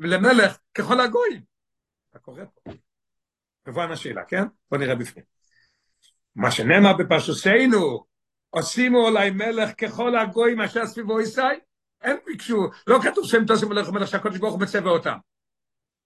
למלך 0.00 0.58
ככל 0.74 1.00
הגויים. 1.00 1.42
אתה 2.10 2.18
קורא 2.18 2.42
פה. 2.54 2.72
כמובן 3.64 3.90
השאלה, 3.92 4.24
כן? 4.24 4.44
בוא 4.70 4.78
נראה 4.78 4.94
בפנים. 4.94 5.24
מה 6.36 6.50
שנאמר 6.50 6.92
בפרשוסנו, 6.96 8.04
עשימו 8.52 9.06
עלי 9.06 9.30
מלך 9.30 9.70
ככל 9.78 10.18
הגויים 10.18 10.60
אשר 10.60 10.86
סביבו 10.86 11.20
ישי, 11.20 11.40
הם 12.02 12.16
ביקשו, 12.26 12.68
לא 12.86 12.98
כתוב 13.02 13.26
שהם 13.26 13.44
תעשו 13.46 13.68
מלך 13.68 13.88
מלך 13.88 14.08
שהקודש 14.08 14.38
ברוך 14.38 14.54
הוא 14.54 14.62
מצווה 14.62 14.90
אותם. 14.90 15.16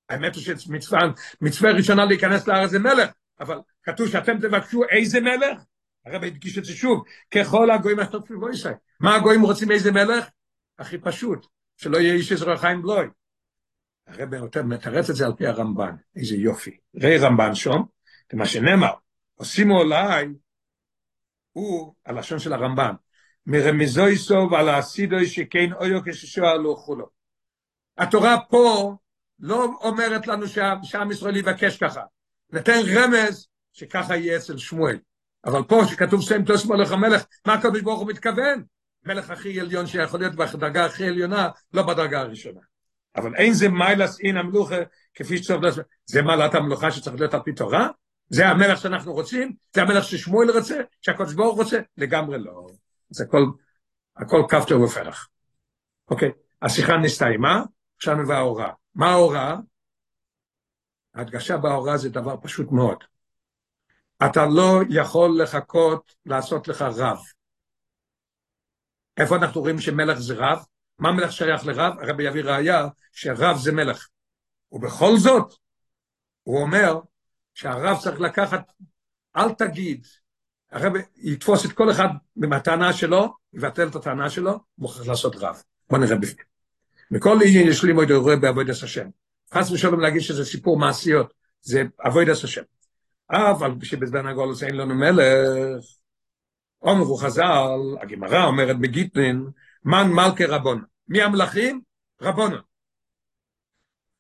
האמת 0.09 0.35
היא 0.35 0.57
שמצווה 0.59 1.01
מצווה 1.41 1.71
ראשונה 1.73 2.05
להיכנס 2.05 2.49
לארץ 2.49 2.71
זה 2.71 2.79
מלך, 2.79 3.11
אבל 3.41 3.59
כתוב 3.83 4.09
שאתם 4.09 4.39
תבקשו 4.39 4.83
איזה 4.91 5.21
מלך? 5.21 5.63
הרב 6.07 6.25
הדגיש 6.25 6.59
את 6.59 6.65
זה 6.65 6.73
שוב, 6.73 7.05
ככל 7.31 7.71
הגויים 7.71 7.99
סביבו 8.27 8.51
ישי. 8.51 8.69
מה 9.01 9.17
הגויים 9.17 9.43
רוצים 9.43 9.71
איזה 9.71 9.93
מלך? 9.93 10.29
הכי 10.79 10.99
פשוט, 10.99 11.47
שלא 11.77 11.99
יהיה 11.99 12.15
איש 12.15 12.33
עזרא 12.33 12.57
חיים 12.57 12.83
בלוי. 12.83 13.07
הרב 14.07 14.63
מתרץ 14.63 15.11
את 15.11 15.17
זה 15.17 15.27
על 15.27 15.33
פי 15.37 15.47
הרמב"ן, 15.47 15.95
איזה 16.17 16.37
יופי. 16.37 16.77
ראי 16.95 17.19
רמב"ן 17.19 17.55
שום, 17.55 17.87
זה 18.33 18.37
מה 18.39 18.47
שנאמר, 18.47 18.93
עושימו 19.35 19.81
עליי, 19.81 20.29
הוא 21.53 21.95
הלשון 22.07 22.39
של 22.39 22.53
הרמב"ן, 22.53 22.95
מרמזוי 23.47 24.17
סוב 24.17 24.55
על 24.55 24.69
האסידוי 24.69 25.27
שכן 25.27 25.73
אויו 25.73 26.01
כששוע 26.05 26.57
לא 26.57 26.75
חולו. 26.79 27.07
התורה 27.99 28.37
פה 28.51 28.97
לא 29.39 29.65
אומרת 29.81 30.27
לנו 30.27 30.47
שעם 30.83 31.11
ישראל 31.11 31.37
יבקש 31.37 31.77
ככה, 31.77 32.03
נתן 32.53 32.81
רמז 32.95 33.49
שככה 33.73 34.17
יהיה 34.17 34.37
אצל 34.37 34.59
שמואל. 34.59 34.99
אבל 35.45 35.63
פה 35.63 35.83
שכתוב 35.89 36.23
שם 36.23 36.45
תוס 36.45 36.67
מלך 36.67 36.93
המלך, 36.93 37.25
מה 37.47 37.55
הקדוש 37.55 37.81
ברוך 37.81 38.01
הוא 38.01 38.09
מתכוון? 38.09 38.65
מלך 39.07 39.31
הכי 39.31 39.61
עליון 39.61 39.87
שיכול 39.87 40.21
להיות 40.21 40.35
בדרגה 40.35 40.85
הכי 40.85 41.07
עליונה, 41.07 41.49
לא 41.73 41.83
בדרגה 41.83 42.21
הראשונה. 42.21 42.61
אבל 43.17 43.35
אין 43.37 43.53
זה 43.53 43.69
מיילס 43.69 44.21
אין 44.21 44.37
המלוכה 44.37 44.77
כפי 45.15 45.39
שצריך 45.39 45.63
לעשות. 45.63 45.85
זה 46.07 46.23
מעלת 46.23 46.55
המלוכה 46.55 46.91
שצריך 46.91 47.17
להיות 47.17 47.35
על 47.35 47.41
פי 47.45 47.53
תורה? 47.53 47.89
זה 48.29 48.49
המלך 48.49 48.81
שאנחנו 48.81 49.13
רוצים? 49.13 49.53
זה 49.75 49.83
המלך 49.83 50.05
ששמואל 50.05 50.51
רוצה? 50.51 50.81
שהקדוש 51.01 51.35
ברוך 51.35 51.57
רוצה? 51.59 51.81
לגמרי 51.97 52.39
לא. 52.39 52.67
זה 53.11 53.25
הכל, 53.25 53.45
הכל 54.17 54.43
כפתור 54.49 54.83
ופרח. 54.83 55.29
אוקיי, 56.11 56.31
השיחה 56.63 56.97
נסתיימה, 56.97 57.63
עכשיו 57.97 58.15
נבוא 58.15 58.35
ההוראה. 58.35 58.71
מה 58.95 59.11
ההוראה? 59.11 59.57
ההדגשה 61.15 61.57
בהוראה 61.57 61.97
זה 61.97 62.09
דבר 62.09 62.37
פשוט 62.43 62.73
מאוד. 62.73 63.05
אתה 64.27 64.47
לא 64.47 64.81
יכול 64.91 65.43
לחכות 65.43 66.15
לעשות 66.27 66.69
לך 66.69 66.83
רב. 66.83 67.19
איפה 69.17 69.37
אנחנו 69.37 69.61
רואים 69.61 69.79
שמלך 69.81 70.19
זה 70.19 70.35
רב? 70.37 70.65
מה 70.99 71.13
מלך 71.13 71.33
שייך 71.33 71.67
לרב? 71.67 71.93
הרבי 72.01 72.23
יביא 72.23 72.43
ראיה 72.45 72.89
שרב 73.13 73.57
זה 73.57 73.73
מלך. 73.73 74.09
ובכל 74.73 75.17
זאת, 75.17 75.55
הוא 76.43 76.63
אומר 76.63 77.01
שהרב 77.55 77.99
צריך 78.01 78.21
לקחת, 78.21 78.73
אל 79.37 79.53
תגיד, 79.53 80.07
הרב 80.71 80.93
יתפוס 81.17 81.67
את 81.67 81.73
כל 81.73 81.91
אחד 81.91 82.09
מהטענה 82.37 82.93
שלו, 82.93 83.35
יבטל 83.53 83.89
את 83.89 83.95
הטענה 83.95 84.31
שלו, 84.31 84.59
מוכרח 84.79 85.07
לעשות 85.07 85.37
רב. 85.37 85.63
בוא 85.91 85.99
נראה 85.99 86.17
בפנים. 86.17 86.47
מכל 87.11 87.39
עניין 87.47 87.69
יש 87.69 87.85
לי 87.85 87.93
מועד 87.93 88.11
רואה 88.11 88.37
בעבודת 88.37 88.83
השם. 88.83 89.09
חס 89.55 89.71
ושלום 89.71 90.01
להגיד 90.01 90.21
שזה 90.21 90.45
סיפור 90.45 90.79
מעשיות, 90.79 91.35
זה 91.61 91.83
עבודת 91.99 92.45
השם. 92.45 92.63
אבל 93.31 93.71
שבזמן 93.83 94.27
הגולוס 94.27 94.63
אין 94.63 94.77
לנו 94.77 94.95
מלך, 94.95 95.85
אומרו 96.83 97.17
חז"ל, 97.17 97.81
הגמרא 98.01 98.45
אומרת 98.45 98.79
בגיטלין, 98.79 99.47
מן 99.85 100.11
מלכי 100.13 100.45
רבונה. 100.45 100.83
מי 101.09 101.23
המלכים? 101.23 101.81
רבונה. 102.23 102.57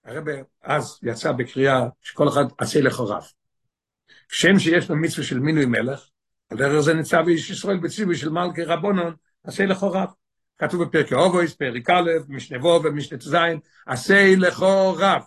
הרב 0.04 0.24
אז 0.62 0.98
יצא 1.02 1.32
בקריאה 1.32 1.88
שכל 2.02 2.28
אחד 2.28 2.44
עשה 2.58 2.80
לחוריו. 2.80 3.22
שם 4.28 4.58
שיש 4.58 4.90
לו 4.90 4.96
מצווה 4.96 5.26
של 5.26 5.40
מינוי 5.40 5.66
מלך, 5.66 6.08
על 6.50 6.58
דרך 6.58 6.80
זה 6.80 6.94
ניצב 6.94 7.24
איש 7.28 7.50
ישראל 7.50 7.76
בציווי 7.76 8.16
של 8.16 8.28
מלכי 8.28 8.62
רבונון, 8.62 9.14
עשה 9.44 9.66
לחוריו. 9.66 10.08
כתוב 10.58 10.84
בפרקי 10.84 11.14
אובויס, 11.14 11.54
פרק 11.54 11.90
א', 11.90 12.10
משנה 12.28 12.58
וו 12.58 12.82
ומשנה 12.84 13.18
ט"ז, 13.18 13.36
עשה 13.86 14.34
לחוריו. 14.36 15.20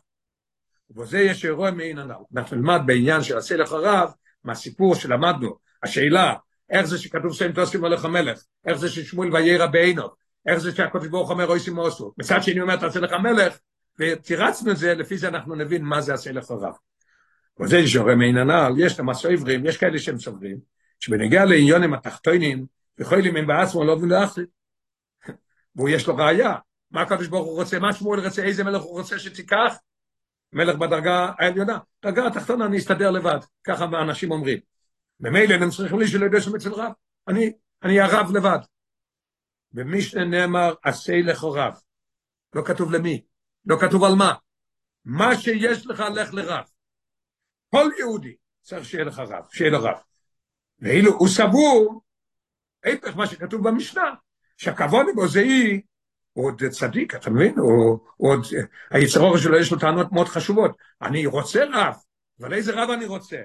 ובזה 0.95 1.19
יש 1.19 1.45
אירוע 1.45 1.71
מעין 1.71 1.99
הנ"ל. 1.99 2.13
אנחנו 2.35 2.57
נלמד 2.57 2.81
בעניין 2.85 3.23
של 3.23 3.37
עשה 3.37 3.57
לחוריו, 3.57 4.09
מהסיפור 4.43 4.95
שלמדנו, 4.95 5.57
השאלה, 5.83 6.33
איך 6.69 6.85
זה 6.85 6.97
שכתוב 6.97 7.33
שם 7.33 7.51
תוספים 7.51 7.83
הולך 7.83 8.05
המלך, 8.05 8.43
איך 8.67 8.77
זה 8.77 8.89
ששמואל 8.89 9.33
וירא 9.33 9.65
בעינו, 9.65 10.03
איך 10.47 10.57
זה 10.57 10.75
שהקדוש 10.75 11.07
ברוך 11.07 11.29
אומר 11.29 11.47
אוי 11.47 11.59
סימוסו, 11.59 12.13
מצד 12.17 12.43
שני 12.43 12.61
אומר 12.61 12.75
תעשה 12.75 12.99
לך 12.99 13.13
מלך, 13.13 13.57
ותירצנו 13.99 14.71
את 14.71 14.77
זה, 14.77 14.93
לפי 14.93 15.17
זה 15.17 15.27
אנחנו 15.27 15.55
נבין 15.55 15.83
מה 15.83 16.01
זה 16.01 16.13
עשה 16.13 16.31
לך 16.31 16.51
רב. 16.51 16.73
וזה 17.59 17.87
שורה 17.87 18.15
מעין 18.15 18.37
הנ"ל, 18.37 18.73
יש 18.77 18.99
למסו 18.99 19.29
עברים, 19.29 19.65
יש 19.65 19.77
כאלה 19.77 19.99
שהם 19.99 20.19
סוברים, 20.19 20.57
שבנגיע 20.99 21.45
לעניונים 21.45 21.93
התחתונים, 21.93 22.65
יכולים 22.99 23.35
הם 23.35 23.47
בעצמו 23.47 23.83
לא 23.83 23.97
מבין 23.97 24.09
להחליט. 24.09 24.49
והוא 25.75 25.89
יש 25.89 26.07
לו 26.07 26.15
ראייה, 26.15 26.55
מה 26.91 27.01
הקדוש 27.01 27.27
ברוך 27.27 27.45
הוא 27.45 27.55
רוצה, 27.55 27.79
מה 27.79 27.93
שמואל 27.93 28.19
רוצה, 28.19 28.43
איזה 28.43 28.63
מלך 28.63 28.81
הוא 28.81 28.99
רוצה 28.99 29.19
שתיקח? 29.19 29.75
מלך 30.53 30.75
בדרגה 30.75 31.31
העליונה. 31.39 31.77
דרגה 32.03 32.27
התחתונה 32.27 32.65
אני 32.65 32.77
אסתדר 32.77 33.11
לבד, 33.11 33.39
ככה 33.63 33.85
האנשים 33.93 34.31
אומרים. 34.31 34.59
ממילא 35.19 35.53
הם 35.53 35.69
צריכים 35.69 35.99
לי 35.99 36.07
שלא 36.07 36.25
יודע 36.25 36.41
שם 36.41 36.55
אצל 36.55 36.73
רב. 36.73 36.91
אני, 37.27 37.53
אני 37.83 37.99
הרב 37.99 38.31
לבד. 38.35 38.59
במשנה 39.71 40.25
נאמר, 40.25 40.73
עשה 40.83 41.13
לך 41.23 41.43
רב. 41.43 41.73
לא 42.55 42.61
כתוב 42.65 42.91
למי, 42.91 43.23
לא 43.65 43.77
כתוב 43.81 44.03
על 44.03 44.15
מה. 44.15 44.33
מה 45.05 45.35
שיש 45.35 45.87
לך, 45.87 46.03
לך 46.15 46.33
לרב. 46.33 46.63
כל 47.69 47.89
יהודי 47.99 48.35
צריך 48.61 48.85
שיהיה 48.85 49.03
לך 49.03 49.19
רב, 49.19 49.45
שיהיה 49.51 49.71
לו 49.71 49.83
רב. 49.83 49.97
ואילו 50.79 51.13
הוא 51.13 51.27
סבור, 51.27 52.01
ההפך 52.83 53.15
מה 53.15 53.27
שכתוב 53.27 53.69
במשנה, 53.69 54.13
שהכבוד 54.57 55.05
בו 55.15 55.27
זה 55.27 55.39
היא, 55.39 55.81
הוא 56.33 56.45
עוד 56.45 56.63
צדיק, 56.69 57.15
אתה 57.15 57.29
מבין? 57.29 57.59
הוא, 57.59 57.99
הוא 58.17 58.31
עוד, 58.31 58.45
היצרור 58.91 59.37
שלו 59.37 59.57
יש 59.57 59.71
לו 59.71 59.79
טענות 59.79 60.11
מאוד 60.11 60.27
חשובות. 60.27 60.77
אני 61.01 61.25
רוצה 61.25 61.63
רב, 61.73 61.95
אבל 62.39 62.53
איזה 62.53 62.71
רב 62.73 62.89
אני 62.89 63.05
רוצה? 63.05 63.37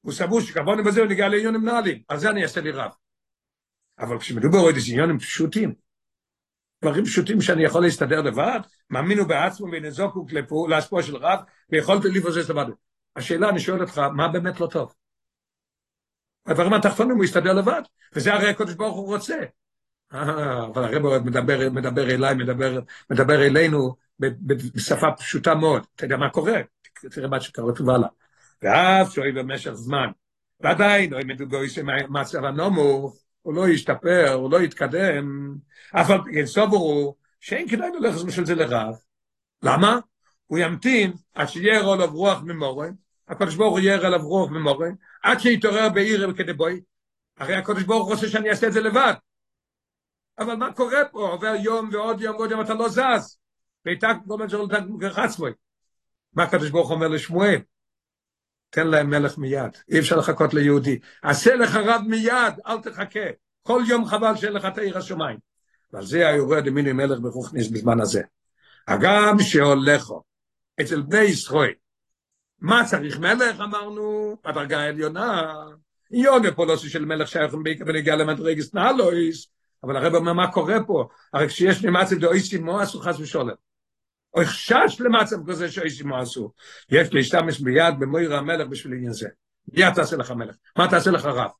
הוא 0.00 0.12
סבור 0.12 0.40
שכבוד 0.40 0.78
בזה 0.86 1.00
הוא 1.00 1.08
נגיע 1.08 1.28
לעניונים 1.28 1.64
נעלים, 1.64 2.02
על 2.08 2.18
זה 2.18 2.30
אני 2.30 2.42
אעשה 2.42 2.60
לי 2.60 2.70
רב. 2.70 2.90
אבל 3.98 4.18
כשמדובר 4.18 4.58
עוד 4.58 4.74
עניונים 4.88 5.18
פשוטים, 5.18 5.74
דברים 6.84 7.04
פשוטים 7.04 7.40
שאני 7.40 7.64
יכול 7.64 7.82
להסתדר 7.82 8.20
לבד, 8.20 8.60
מאמינו 8.90 9.26
בעצמו 9.26 9.66
ונזוקו 9.72 10.26
להשפוע 10.68 11.02
של 11.02 11.16
רב, 11.16 11.38
ויכולתי 11.70 12.08
לפרסס 12.08 12.50
לבד. 12.50 12.66
השאלה, 13.16 13.48
אני 13.48 13.60
שואל 13.60 13.80
אותך, 13.80 13.98
מה 13.98 14.28
באמת 14.28 14.60
לא 14.60 14.66
טוב? 14.66 14.94
הדברים 16.46 16.74
התחתונים 16.74 17.16
הוא 17.16 17.24
יסתדר 17.24 17.52
לבד, 17.52 17.82
וזה 18.12 18.34
הרי 18.34 18.48
הקדוש 18.48 18.74
ברוך 18.74 18.96
הוא 18.96 19.06
רוצה. 19.06 19.36
אה, 20.14 20.64
אבל 20.66 20.84
הרב 20.84 21.24
מדבר, 21.24 21.70
מדבר 21.70 22.10
אליי, 22.10 22.34
מדבר, 22.34 22.80
מדבר 23.10 23.46
אלינו 23.46 23.96
בשפה 24.74 25.12
פשוטה 25.12 25.54
מאוד. 25.54 25.86
אתה 25.94 26.04
יודע 26.04 26.16
מה 26.16 26.30
קורה? 26.30 26.60
תראה 27.10 27.28
מה 27.28 27.40
שקורה 27.40 27.98
לה. 27.98 28.08
ואף 28.62 29.12
שואל 29.14 29.30
במשך 29.32 29.72
זמן, 29.72 30.10
ועדיין, 30.60 31.14
אם 31.14 31.26
מדוגו 31.26 31.64
יש 31.64 31.78
מצב 32.08 32.44
הנמוך, 32.44 33.16
הוא 33.42 33.54
לא 33.54 33.68
ישתפר, 33.68 34.32
הוא 34.32 34.50
לא 34.50 34.62
יתקדם, 34.62 35.54
אף 35.92 36.10
על 36.10 36.20
הוא 36.70 37.14
שאין 37.40 37.68
כדאי 37.68 37.88
ללכת 38.00 38.24
בשביל 38.24 38.46
זה 38.46 38.54
לרב. 38.54 38.94
למה? 39.62 39.98
הוא 40.46 40.58
ימתין 40.58 41.12
עד 41.34 41.46
שיהיה 41.46 41.92
עליו 41.92 42.10
רוח 42.12 42.42
ממורן, 42.42 42.92
הקדוש 43.28 43.54
ברוך 43.54 43.72
הוא 43.72 43.80
יהיה 43.80 44.06
עליו 44.06 44.28
רוח 44.28 44.50
ממורן, 44.50 44.94
עד 45.22 45.40
שיתעורר 45.40 45.88
בעיר 45.88 46.32
כדבוי, 46.32 46.80
הרי 47.38 47.54
הקדוש 47.54 47.82
ברוך 47.82 48.06
הוא 48.06 48.14
רוצה 48.14 48.28
שאני 48.28 48.50
אעשה 48.50 48.66
את 48.66 48.72
זה 48.72 48.80
לבד. 48.80 49.14
אבל 50.38 50.54
מה 50.54 50.72
קורה 50.72 51.04
פה? 51.12 51.28
עובר 51.28 51.54
יום 51.62 51.88
ועוד 51.92 52.20
יום 52.20 52.36
ועוד 52.36 52.50
יום, 52.50 52.60
אתה 52.60 52.74
לא 52.74 52.88
זז. 52.88 53.38
ואיתה 53.84 54.08
כמו 54.24 54.38
בן 54.38 54.48
שלו 54.48 54.66
עצמוי. 55.16 55.52
מה 56.32 56.42
הקדוש 56.42 56.70
ברוך 56.70 56.90
אומר 56.90 57.08
לשמואל? 57.08 57.60
תן 58.70 58.86
להם 58.86 59.10
מלך 59.10 59.38
מיד, 59.38 59.76
אי 59.90 59.98
אפשר 59.98 60.16
לחכות 60.16 60.54
ליהודי. 60.54 60.98
עשה 61.22 61.54
לך 61.54 61.74
רב 61.74 62.02
מיד, 62.06 62.54
אל 62.66 62.80
תחכה. 62.80 63.28
כל 63.62 63.82
יום 63.88 64.04
חבל 64.04 64.36
שאין 64.36 64.52
לך 64.52 64.64
את 64.64 64.78
עיר 64.78 64.98
השמיים. 64.98 65.38
ועל 65.92 66.04
זה 66.04 66.28
היורד 66.28 66.64
דמיני 66.64 66.92
מלך 66.92 67.18
ברוכניס 67.20 67.68
בזמן 67.68 68.00
הזה. 68.00 68.22
הגם 68.88 69.36
שהולכו 69.40 70.22
אצל 70.80 71.02
בני 71.02 71.20
ישראל, 71.20 71.72
מה 72.60 72.84
צריך 72.84 73.18
מלך? 73.18 73.60
אמרנו, 73.60 74.36
בדרגה 74.44 74.80
העליונה. 74.80 75.54
יונה 76.10 76.48
לא 76.58 76.76
של 76.76 77.04
מלך 77.04 77.28
שייכים 77.28 77.62
בעיקר 77.62 77.84
בנגיע 77.84 78.16
למדרגס 78.16 78.74
נהלויס, 78.74 79.46
אבל 79.84 79.96
הרב 79.96 80.14
אומר 80.14 80.32
מה 80.32 80.52
קורה 80.52 80.76
פה, 80.86 81.08
הרי 81.32 81.48
כשיש 81.48 81.84
לי 81.84 81.90
מצב 81.90 82.16
דאויסי 82.18 82.58
מואסו 82.58 83.00
חס 83.00 83.20
ושולם. 83.20 83.54
או 84.34 84.40
חשש 84.44 85.00
למצב 85.00 85.36
כזה 85.48 85.70
שאויסי 85.70 86.04
מואסו. 86.04 86.52
יש 86.90 87.14
להשתמש 87.14 87.60
מיד 87.60 87.94
במויר 87.98 88.34
המלך 88.34 88.68
בשביל 88.68 88.92
עניין 88.92 89.12
זה. 89.12 89.28
מיד 89.72 89.94
תעשה 89.94 90.16
לך 90.16 90.30
מלך. 90.30 90.54
מה 90.76 90.90
תעשה 90.90 91.10
לך 91.10 91.24
רב? 91.24 91.50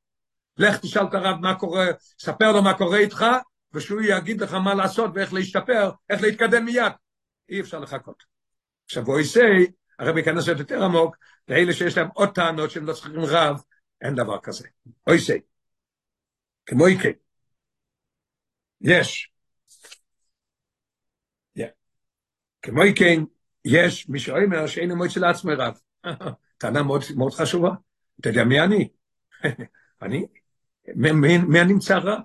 לך 0.58 0.76
תשאל 0.78 1.04
את 1.04 1.14
הרב 1.14 1.36
מה 1.40 1.54
קורה, 1.54 1.86
ספר 2.18 2.52
לו 2.52 2.62
מה 2.62 2.74
קורה 2.74 2.98
איתך, 2.98 3.24
ושהוא 3.72 4.00
יגיד 4.04 4.40
לך 4.40 4.54
מה 4.54 4.74
לעשות 4.74 5.10
ואיך 5.14 5.34
להשתפר, 5.34 5.90
איך 6.10 6.22
להתקדם 6.22 6.64
מיד. 6.64 6.92
אי 7.48 7.60
אפשר 7.60 7.78
לחכות. 7.78 8.22
עכשיו 8.84 9.06
אויסי, 9.06 9.40
הרב 9.98 10.16
ייכנס 10.16 10.46
יותר 10.46 10.84
עמוק, 10.84 11.16
לאלה 11.48 11.72
שיש 11.72 11.98
להם 11.98 12.08
עוד 12.14 12.34
טענות 12.34 12.70
שהם 12.70 12.86
לא 12.86 12.92
צריכים 12.92 13.14
רב, 13.16 13.62
אין 14.00 14.14
דבר 14.14 14.38
כזה. 14.42 14.68
אויסי. 15.06 15.40
כמו 16.66 16.86
איקי. 16.86 17.12
יש. 18.80 19.30
כמו 22.62 22.82
כן, 22.96 23.22
יש 23.64 24.08
מי 24.08 24.18
שאומר 24.18 24.66
שאין 24.66 24.90
אמות 24.90 25.10
של 25.10 25.24
עצמי 25.24 25.54
רב. 25.54 25.78
טענה 26.58 26.82
מאוד, 26.82 27.02
מאוד 27.16 27.32
חשובה. 27.32 27.70
אתה 28.20 28.28
יודע 28.28 28.44
מי 28.44 28.60
אני? 28.60 28.88
אני? 30.02 30.26
מי, 30.94 31.38
מי 31.38 31.64
נמצא 31.64 31.98
רב? 31.98 32.20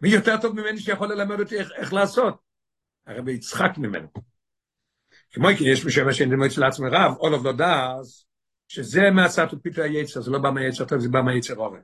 מי 0.00 0.08
יותר 0.08 0.36
טוב 0.40 0.60
ממני 0.60 0.78
שיכול 0.78 1.08
ללמד 1.08 1.40
אותי 1.40 1.58
איך, 1.58 1.70
איך 1.76 1.92
לעשות? 1.92 2.38
הרבי 3.06 3.32
יצחק 3.32 3.70
ממנו. 3.78 4.08
כמו 5.32 5.48
כן, 5.58 5.64
יש 5.64 5.84
מי 5.84 5.90
שאומר 5.92 6.12
שאין 6.12 6.50
של 6.50 6.64
עצמי 6.64 6.88
רב, 6.88 7.14
all 7.20 7.40
of 7.40 7.44
the 7.44 7.60
does, 7.60 8.24
שזה 8.68 9.10
מהצעת 9.10 9.54
ופיתו 9.54 9.82
היצר, 9.82 10.20
זה 10.20 10.30
לא 10.30 10.38
בא 10.38 10.50
מהיצר 10.50 10.84
טוב, 10.84 10.98
זה 10.98 11.08
בא 11.08 11.22
מהיצר 11.22 11.56
אורן. 11.56 11.80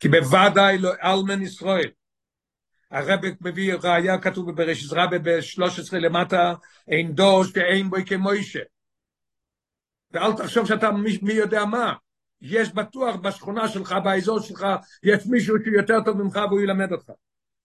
כי 0.00 0.08
בוודאי 0.08 0.78
לא 0.78 0.90
אלמן 1.02 1.42
ישראל, 1.42 1.90
הרב 2.90 3.20
מביא 3.40 3.74
ראיה 3.82 4.18
כתוב 4.18 4.50
בבראשית 4.50 4.92
רבה 4.92 5.18
ב-13 5.18 5.96
למטה, 5.96 6.54
אין 6.88 7.12
דור 7.12 7.44
שאין 7.44 7.90
בו 7.90 7.96
כמוישה. 8.06 8.60
ואל 10.10 10.32
תחשוב 10.32 10.66
שאתה 10.66 10.90
מי, 10.90 11.18
מי 11.22 11.32
יודע 11.32 11.64
מה. 11.64 11.94
יש 12.40 12.74
בטוח 12.74 13.16
בשכונה 13.16 13.68
שלך, 13.68 13.94
באזור 14.04 14.40
שלך, 14.40 14.66
יש 15.02 15.26
מישהו 15.26 15.56
שהוא 15.64 15.74
יותר 15.74 16.00
טוב 16.04 16.22
ממך 16.22 16.40
והוא 16.48 16.60
ילמד 16.60 16.92
אותך. 16.92 17.10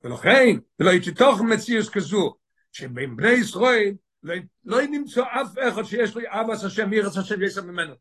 ולכן, 0.03 0.57
ולא 0.79 0.91
תתוך 1.05 1.41
מציאות 1.41 1.89
כזו, 1.89 2.35
שבין 2.71 3.15
בני 3.15 3.31
ישראל 3.31 3.93
לא, 4.23 4.35
לא 4.65 4.81
נמצא 4.81 5.21
אף 5.21 5.47
אחד 5.69 5.83
שיש 5.83 6.17
לי 6.17 6.23
אבא 6.27 6.53
השם, 6.53 6.93
ירץ 6.93 7.17
השם 7.17 7.35
ויסע 7.39 7.61
ממנו. 7.61 7.93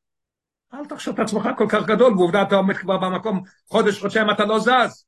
אל 0.75 0.87
תחשוב 0.87 1.15
את 1.15 1.21
עצמך 1.21 1.49
כל 1.59 1.67
כך 1.69 1.87
גדול, 1.87 2.13
ועובדה 2.13 2.43
אתה 2.43 2.55
עומד 2.55 2.77
כבר 2.77 2.97
במקום 2.97 3.43
חודש, 3.69 4.01
חודשיים, 4.01 4.31
אתה 4.31 4.45
לא 4.45 4.59
זז. 4.59 5.07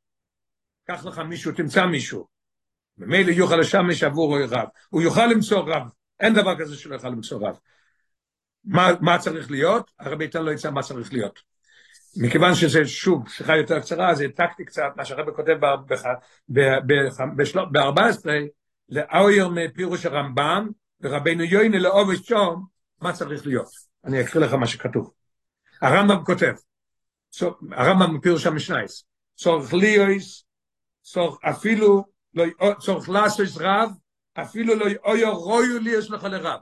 קח 0.87 1.05
לך 1.05 1.19
מישהו, 1.19 1.53
תמצא 1.53 1.87
מישהו. 1.87 2.27
ממילא 2.99 3.31
יוכל 3.31 3.57
לשמש 3.57 4.03
עבור 4.03 4.39
רב. 4.49 4.69
הוא 4.89 5.03
יוכל 5.03 5.27
למצוא 5.27 5.63
רב. 5.67 5.83
אין 6.21 6.35
דבר 6.35 6.59
כזה 6.59 6.77
שלא 6.77 6.95
יוכל 6.95 7.09
למצוא 7.09 7.49
רב. 7.49 7.59
מה, 8.65 8.91
מה 9.01 9.19
צריך 9.19 9.51
להיות? 9.51 9.91
הרבי 9.99 10.25
ייתן 10.25 10.43
לו 10.43 10.53
עצה 10.53 10.71
מה 10.71 10.83
צריך 10.83 11.13
להיות. 11.13 11.41
מכיוון 12.17 12.55
שזה 12.55 12.87
שוב 12.87 13.29
שיחה 13.29 13.57
יותר 13.57 13.81
קצרה, 13.81 14.11
אז 14.11 14.21
העתקתי 14.21 14.65
קצת 14.65 14.83
מה 14.97 15.05
שהרבי 15.05 15.31
כותב 15.37 15.57
ב-14, 16.49 18.27
לאויר 18.89 19.49
מפירוש 19.49 20.07
הרמב"ם, 20.07 20.69
ורבינו 21.01 21.43
יוינה 21.43 21.79
לעובד 21.79 22.25
שום, 22.25 22.67
מה 23.01 23.13
צריך 23.13 23.47
להיות. 23.47 23.69
אני 24.05 24.21
אקריא 24.21 24.45
לך 24.45 24.53
מה 24.53 24.67
שכתוב. 24.67 25.13
הרמב"ם 25.83 26.25
כותב, 26.25 26.53
הרמב"ם 27.73 28.15
מפירוש 28.15 28.47
המשנייס, 28.47 29.05
צורך 29.35 29.75
ליאויס 29.75 30.46
צורך 31.07 31.39
אפילו 31.45 32.05
לא 32.35 32.45
צורך 32.79 33.09
לעשות 33.09 33.47
רב, 33.57 33.91
אפילו 34.35 34.75
לא 34.75 34.87
אוי 35.05 35.25
רוי 35.25 35.81
לי 35.81 35.91
יש 35.91 36.11
לך 36.11 36.25
לרב. 36.25 36.61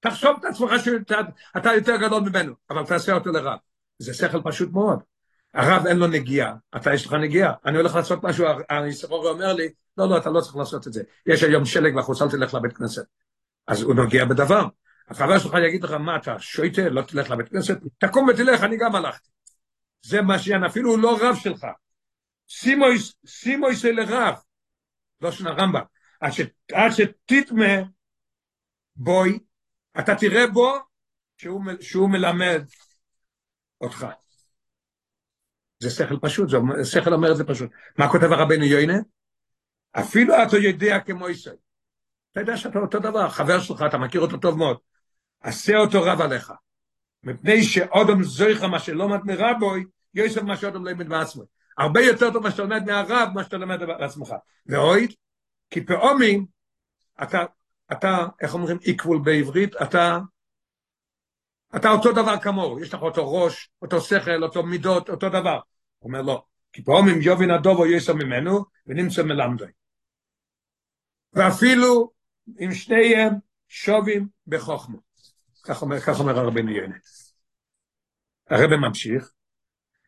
תחשוב 0.00 0.36
את 0.40 0.44
עצמך 0.44 0.70
שאתה 0.84 1.74
יותר 1.74 1.96
גדול 1.96 2.22
ממנו, 2.22 2.54
אבל 2.70 2.84
תעשה 2.86 3.12
אותו 3.12 3.32
לרב. 3.32 3.58
זה 3.98 4.14
שכל 4.14 4.40
פשוט 4.44 4.72
מאוד. 4.72 4.98
הרב 5.54 5.86
אין 5.86 5.96
לו 5.96 6.06
נגיעה, 6.06 6.54
אתה 6.76 6.94
יש 6.94 7.06
לך 7.06 7.12
נגיעה. 7.12 7.52
אני 7.64 7.76
הולך 7.76 7.94
לעשות 7.94 8.22
משהו, 8.22 8.46
היסרור 8.68 9.28
אומר 9.28 9.52
לי, 9.52 9.68
לא, 9.96 10.08
לא, 10.08 10.18
אתה 10.18 10.30
לא 10.30 10.40
צריך 10.40 10.56
לעשות 10.56 10.86
את 10.86 10.92
זה. 10.92 11.02
יש 11.26 11.42
היום 11.42 11.64
שלג 11.64 11.96
בחוץ, 11.96 12.22
אל 12.22 12.30
תלך 12.30 12.54
לבית 12.54 12.76
כנסת. 12.76 13.04
אז 13.66 13.82
הוא 13.82 13.94
נוגע 13.94 14.24
בדבר. 14.24 14.66
החבר 15.08 15.38
שלך 15.38 15.54
יגיד 15.68 15.84
לך, 15.84 15.90
מה 15.92 16.16
אתה 16.16 16.38
שויטה, 16.38 16.88
לא 16.88 17.02
תלך 17.02 17.30
לבית 17.30 17.48
כנסת? 17.48 17.78
תקום 17.98 18.28
ותלך, 18.28 18.62
אני 18.62 18.76
גם 18.76 18.94
הלכתי. 18.94 19.28
זה 20.02 20.22
מה 20.22 20.38
שאין, 20.38 20.64
אפילו 20.64 20.90
הוא 20.90 20.98
לא 20.98 21.18
רב 21.20 21.34
שלך. 21.34 21.66
סימויס 23.26 23.84
אל 23.84 24.00
רב, 24.00 24.34
לא 25.20 25.32
שנה 25.32 25.50
רמב"ם, 25.50 25.82
עד 26.72 26.90
שתתמה 26.90 27.74
בוי, 28.96 29.38
אתה 29.98 30.14
תראה 30.14 30.46
בו 30.46 30.78
שהוא, 31.36 31.62
שהוא 31.80 32.10
מלמד 32.10 32.62
אותך. 33.80 34.06
זה 35.78 35.90
שכל 35.90 36.16
פשוט, 36.22 36.48
זה 36.48 36.84
שכל 36.84 37.12
אומר 37.12 37.32
את 37.32 37.36
זה 37.36 37.44
פשוט. 37.44 37.70
מה 37.98 38.08
כותב 38.08 38.32
הרבנו 38.32 38.64
יוינה? 38.64 38.98
אפילו 39.92 40.34
אתה 40.42 40.56
יודע 40.56 41.00
כמו 41.00 41.28
ישראל. 41.28 41.56
אתה 42.32 42.40
יודע 42.40 42.56
שאתה 42.56 42.78
אותו 42.78 42.98
דבר, 42.98 43.28
חבר 43.28 43.60
שלך, 43.60 43.84
אתה 43.86 43.98
מכיר 43.98 44.20
אותו 44.20 44.36
טוב 44.36 44.58
מאוד. 44.58 44.76
עשה 45.40 45.76
אותו 45.76 46.02
רב 46.02 46.20
עליך. 46.20 46.52
מפני 47.22 47.62
שאודם 47.62 48.22
זויכה 48.22 48.66
מה 48.66 48.78
שלא 48.78 49.08
מת 49.08 49.20
מרבוי, 49.24 49.84
יוסף 50.14 50.42
מה 50.42 50.56
שאודם 50.56 50.84
לא 50.84 50.90
ימד 50.90 51.08
מעצמו. 51.08 51.42
הרבה 51.78 52.00
יותר 52.00 52.32
טוב 52.32 52.42
מה 52.42 52.50
שאתה 52.50 52.62
לומד 52.62 52.84
מהרב, 52.86 53.28
מה 53.34 53.44
שאתה 53.44 53.56
לומד 53.56 53.78
בעצמך. 53.82 54.34
ואויד, 54.66 55.12
כי 55.70 55.86
פעמים, 55.86 56.46
אתה, 57.22 57.44
אתה, 57.92 58.26
איך 58.40 58.54
אומרים 58.54 58.76
equal 58.76 59.18
בעברית, 59.24 59.76
אתה, 59.82 60.18
אתה 61.76 61.90
אותו 61.90 62.12
דבר 62.12 62.40
כמוהו, 62.40 62.80
יש 62.80 62.94
לך 62.94 63.02
אותו 63.02 63.32
ראש, 63.32 63.70
אותו 63.82 64.00
שכל, 64.00 64.42
אותו 64.42 64.62
מידות, 64.62 65.10
אותו 65.10 65.28
דבר. 65.28 65.60
הוא 65.98 66.08
אומר 66.08 66.22
לא, 66.22 66.44
כי 66.72 66.84
פעמים 66.84 67.22
יובין 67.22 67.50
הדובו 67.50 67.86
יסו 67.86 68.14
ממנו, 68.14 68.64
ונמצא 68.86 69.22
מלמדוי. 69.22 69.70
ואפילו 71.32 72.10
אם 72.60 72.72
שניהם 72.72 73.32
שובים 73.68 74.28
בחוכמה. 74.46 74.98
כך 75.62 75.82
אומר, 75.82 76.00
כך 76.00 76.20
אומר 76.20 76.38
הרבן 76.38 76.68
יונה. 76.68 76.96
הרב 78.50 78.76
ממשיך, 78.76 79.32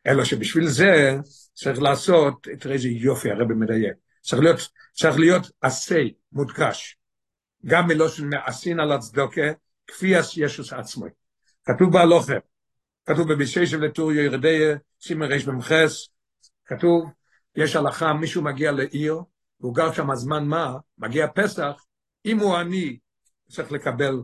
אלא 0.08 0.24
שבשביל 0.24 0.66
זה 0.66 1.16
צריך 1.54 1.82
לעשות, 1.82 2.46
תראה 2.60 2.74
איזה 2.74 2.88
יופי 2.88 3.30
הרב 3.30 3.52
מדייק, 3.52 3.94
צריך 4.20 4.42
להיות, 4.42 4.68
צריך 4.92 5.18
להיות 5.18 5.50
עשי, 5.60 6.14
מודגש, 6.32 6.98
גם 7.66 7.86
מלושן 7.88 8.28
מעשין 8.28 8.80
על 8.80 8.92
הצדוקה, 8.92 9.42
כפי 9.86 10.06
ישוס 10.36 10.72
עצמו. 10.72 11.06
כתוב 11.64 11.92
בהלוכם, 11.92 12.38
כתוב 13.06 13.32
בביששב 13.32 13.78
לטור 13.78 14.12
ירדי 14.12 14.58
סימן 15.00 15.26
ריש 15.26 15.44
במחס, 15.44 16.08
כתוב, 16.66 17.10
יש 17.56 17.76
הלכה, 17.76 18.12
מישהו 18.12 18.42
מגיע 18.42 18.72
לעיר, 18.72 19.20
והוא 19.60 19.74
גר 19.74 19.92
שם 19.92 20.14
זמן 20.14 20.44
מה, 20.44 20.76
מגיע 20.98 21.26
פסח, 21.34 21.84
אם 22.26 22.38
הוא 22.38 22.56
עני, 22.56 22.98
הוא 23.44 23.52
צריך 23.54 23.72
לקבל 23.72 24.14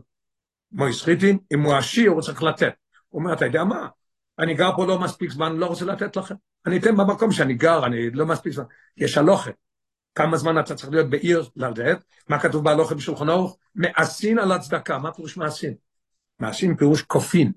מויסחיטים, 0.71 1.39
אם 1.53 1.61
הוא 1.61 1.75
עשיר, 1.75 2.11
הוא 2.11 2.21
צריך 2.21 2.43
לתת. 2.43 2.73
הוא 3.09 3.21
אומר, 3.21 3.33
אתה 3.33 3.45
יודע 3.45 3.63
מה, 3.63 3.87
אני 4.39 4.53
גר 4.53 4.75
פה 4.75 4.85
לא 4.85 4.99
מספיק 4.99 5.31
זמן, 5.31 5.55
לא 5.55 5.65
רוצה 5.65 5.85
לתת 5.85 6.15
לכם. 6.15 6.35
אני 6.65 6.77
אתן 6.77 6.97
במקום 6.97 7.31
שאני 7.31 7.53
גר, 7.53 7.85
אני 7.85 8.09
לא 8.09 8.25
מספיק 8.25 8.53
זמן. 8.53 8.63
יש 8.97 9.17
הלוכה. 9.17 9.51
כמה 10.15 10.37
זמן 10.37 10.59
אתה 10.59 10.75
צריך 10.75 10.91
להיות 10.91 11.09
בעיר 11.09 11.49
לדעת? 11.55 12.03
מה 12.29 12.39
כתוב 12.39 12.63
בהלוכה 12.63 12.95
בשולחן 12.95 13.29
אורך? 13.29 13.55
מעשין 13.75 14.39
על 14.39 14.51
הצדקה. 14.51 14.97
מה 14.97 15.11
פירוש 15.11 15.37
מעשין? 15.37 15.73
מעשין 16.39 16.75
פירוש 16.75 17.01
כופין. 17.01 17.51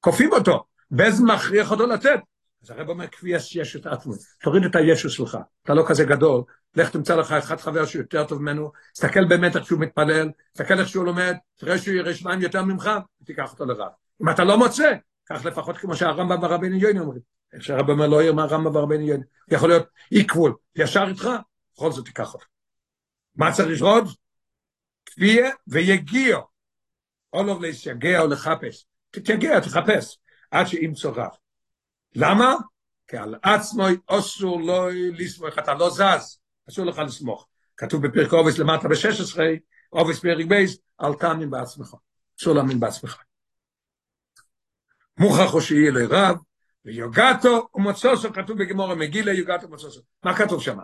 כופים 0.00 0.32
אותו. 0.32 0.64
בז 0.90 1.20
מכריח 1.20 1.70
אותו 1.70 1.86
לתת. 1.86 2.20
אז 2.62 2.70
הרב 2.70 2.88
אומר, 2.88 3.06
כפי 3.06 3.30
יש 3.30 3.76
את 3.76 3.86
עצמו. 3.86 4.12
תוריד 4.40 4.64
את 4.64 4.76
הישו 4.76 5.10
שלך. 5.10 5.38
אתה 5.62 5.74
לא 5.74 5.84
כזה 5.88 6.04
גדול. 6.04 6.42
לך 6.76 6.90
תמצא 6.90 7.16
לך 7.16 7.32
אחד 7.32 7.60
חבר 7.60 7.84
שהוא 7.84 8.02
יותר 8.02 8.24
טוב 8.24 8.42
ממנו. 8.42 8.72
תסתכל 8.92 9.24
באמת 9.24 9.56
איך 9.56 9.66
שהוא 9.66 9.80
מתפלל. 9.80 10.30
תסתכל 10.52 10.80
איך 10.80 10.88
שהוא 10.88 11.04
לומד. 11.04 11.36
תראה 11.56 11.78
שהוא 11.78 11.94
יראה 11.94 12.14
שניים 12.14 12.42
יותר 12.42 12.62
ממך. 12.62 12.90
ותיקח 13.22 13.52
אותו 13.52 13.64
לרב. 13.64 13.90
אם 14.22 14.28
אתה 14.28 14.44
לא 14.44 14.58
מוצא, 14.58 14.92
כך 15.28 15.44
לפחות 15.44 15.76
כמו 15.78 15.96
שהרמב"ם 15.96 16.42
והרבן 16.42 16.72
יוני 16.72 17.00
אומרים. 17.00 17.22
איך 17.52 17.70
אומר 17.88 18.06
לא 18.06 18.32
מה 18.32 18.42
הרמב"ם 18.42 18.74
והרבן 18.74 19.00
יוני. 19.00 19.24
יכול 19.48 19.68
להיות 19.68 19.86
איקוול, 20.12 20.54
ישר 20.76 21.04
איתך, 21.08 21.28
בכל 21.76 21.92
זאת 21.92 22.04
תיקח 22.04 22.34
אותו. 22.34 22.46
מה 23.36 23.52
צריך 23.52 23.82
עוד? 23.82 24.04
כפייה 25.06 25.50
ויגיעה. 25.66 26.38
עליו 27.32 27.62
להתייגע 27.62 28.20
או 28.20 28.26
לחפש. 28.26 28.86
תתייגע, 29.10 29.60
תחפש, 29.60 30.18
עד 30.50 30.66
שימצא 30.66 31.08
רב. 31.08 31.30
למה? 32.14 32.54
כי 33.08 33.16
על 33.16 33.34
עצמו 33.42 33.84
אסור 34.06 34.60
לא 34.60 34.88
לסמוך, 34.92 35.58
אתה 35.58 35.74
לא 35.74 35.90
זז, 35.90 36.38
אסור 36.68 36.84
לך 36.84 36.98
לסמוך. 36.98 37.46
כתוב 37.76 38.06
בפרק 38.06 38.32
אבות 38.32 38.58
למטה 38.58 38.88
ב-16, 38.88 39.38
אבות 39.92 40.20
פרק 40.20 40.46
ב', 40.46 40.78
אל 41.02 41.14
תאמין 41.14 41.50
בעצמך. 41.50 41.94
אסור 42.40 42.54
להאמין 42.54 42.80
בעצמך. 42.80 43.22
מוכרח 45.18 45.54
או 45.54 45.60
שיהיה 45.60 45.90
לרב, 45.90 46.36
ויגעת 46.84 47.68
ומצאת, 47.74 48.32
כתוב 48.32 48.58
בגמרא 48.58 48.92
מגילה, 48.92 49.32
יגעת 49.32 49.70
ומצאת. 49.70 50.00
מה 50.24 50.36
כתוב 50.36 50.62
שם? 50.62 50.78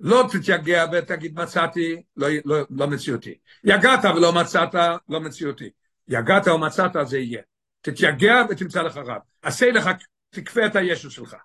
לא 0.00 0.24
תתייגע 0.32 0.84
ותגיד 0.92 1.40
מצאתי, 1.40 2.02
לא, 2.16 2.28
לא, 2.44 2.56
לא 2.70 2.86
מציאותי. 2.86 3.34
יגעת 3.64 4.04
ולא 4.04 4.32
מצאת, 4.32 4.74
לא 5.08 5.20
מציאותי. 5.20 5.70
יגעת 6.08 6.48
או 6.48 6.58
מצאת, 6.58 6.90
זה 7.04 7.18
יהיה. 7.18 7.42
תתייגע 7.80 8.34
ותמצא 8.50 8.82
לך 8.82 8.96
רב. 8.96 9.20
עשה 9.42 9.70
לך, 9.70 9.90
תכפה 10.30 10.66
את 10.66 10.76
הישו 10.76 11.10
שלך. 11.10 11.36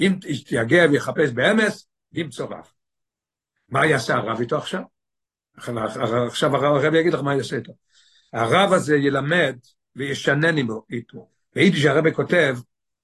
אם 0.00 0.16
תתייגע 0.20 0.84
ויחפש 0.90 1.30
באמס, 1.30 1.88
ימצוא 2.12 2.46
רב. 2.46 2.66
מה 3.68 3.86
יעשה 3.86 4.14
הרב 4.14 4.40
איתו 4.40 4.58
עכשיו? 4.58 4.82
עכשיו 5.56 6.56
הרב 6.56 6.94
יגיד 6.94 7.12
לך 7.12 7.20
מה 7.20 7.34
יעשה 7.34 7.56
איתו. 7.56 7.72
הרב 8.32 8.72
הזה 8.72 8.96
ילמד 8.96 9.56
וישנן 9.96 10.56
איתו. 10.90 11.31
ביידיש 11.54 11.84
הרב 11.84 12.10
כותב, 12.10 12.56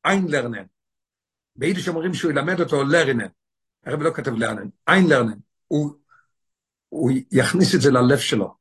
אין 0.05 0.27
לרנן. 0.29 0.65
ביידיש 1.57 1.89
אומרים 1.89 2.15
שהוא 2.15 2.31
ילמד 2.31 2.61
אותו 2.61 2.85
לרנן. 2.85 3.29
הרב 3.87 4.03
לא 4.03 4.11
כתב 4.15 4.35
לרנן, 4.35 4.69
אין 4.89 5.07
לרנן. 5.07 5.39
הוא, 5.67 5.95
הוא 6.89 7.11
יכניס 7.33 7.75
את 7.75 7.81
זה 7.81 7.91
ללב 7.91 8.19
שלו. 8.19 8.55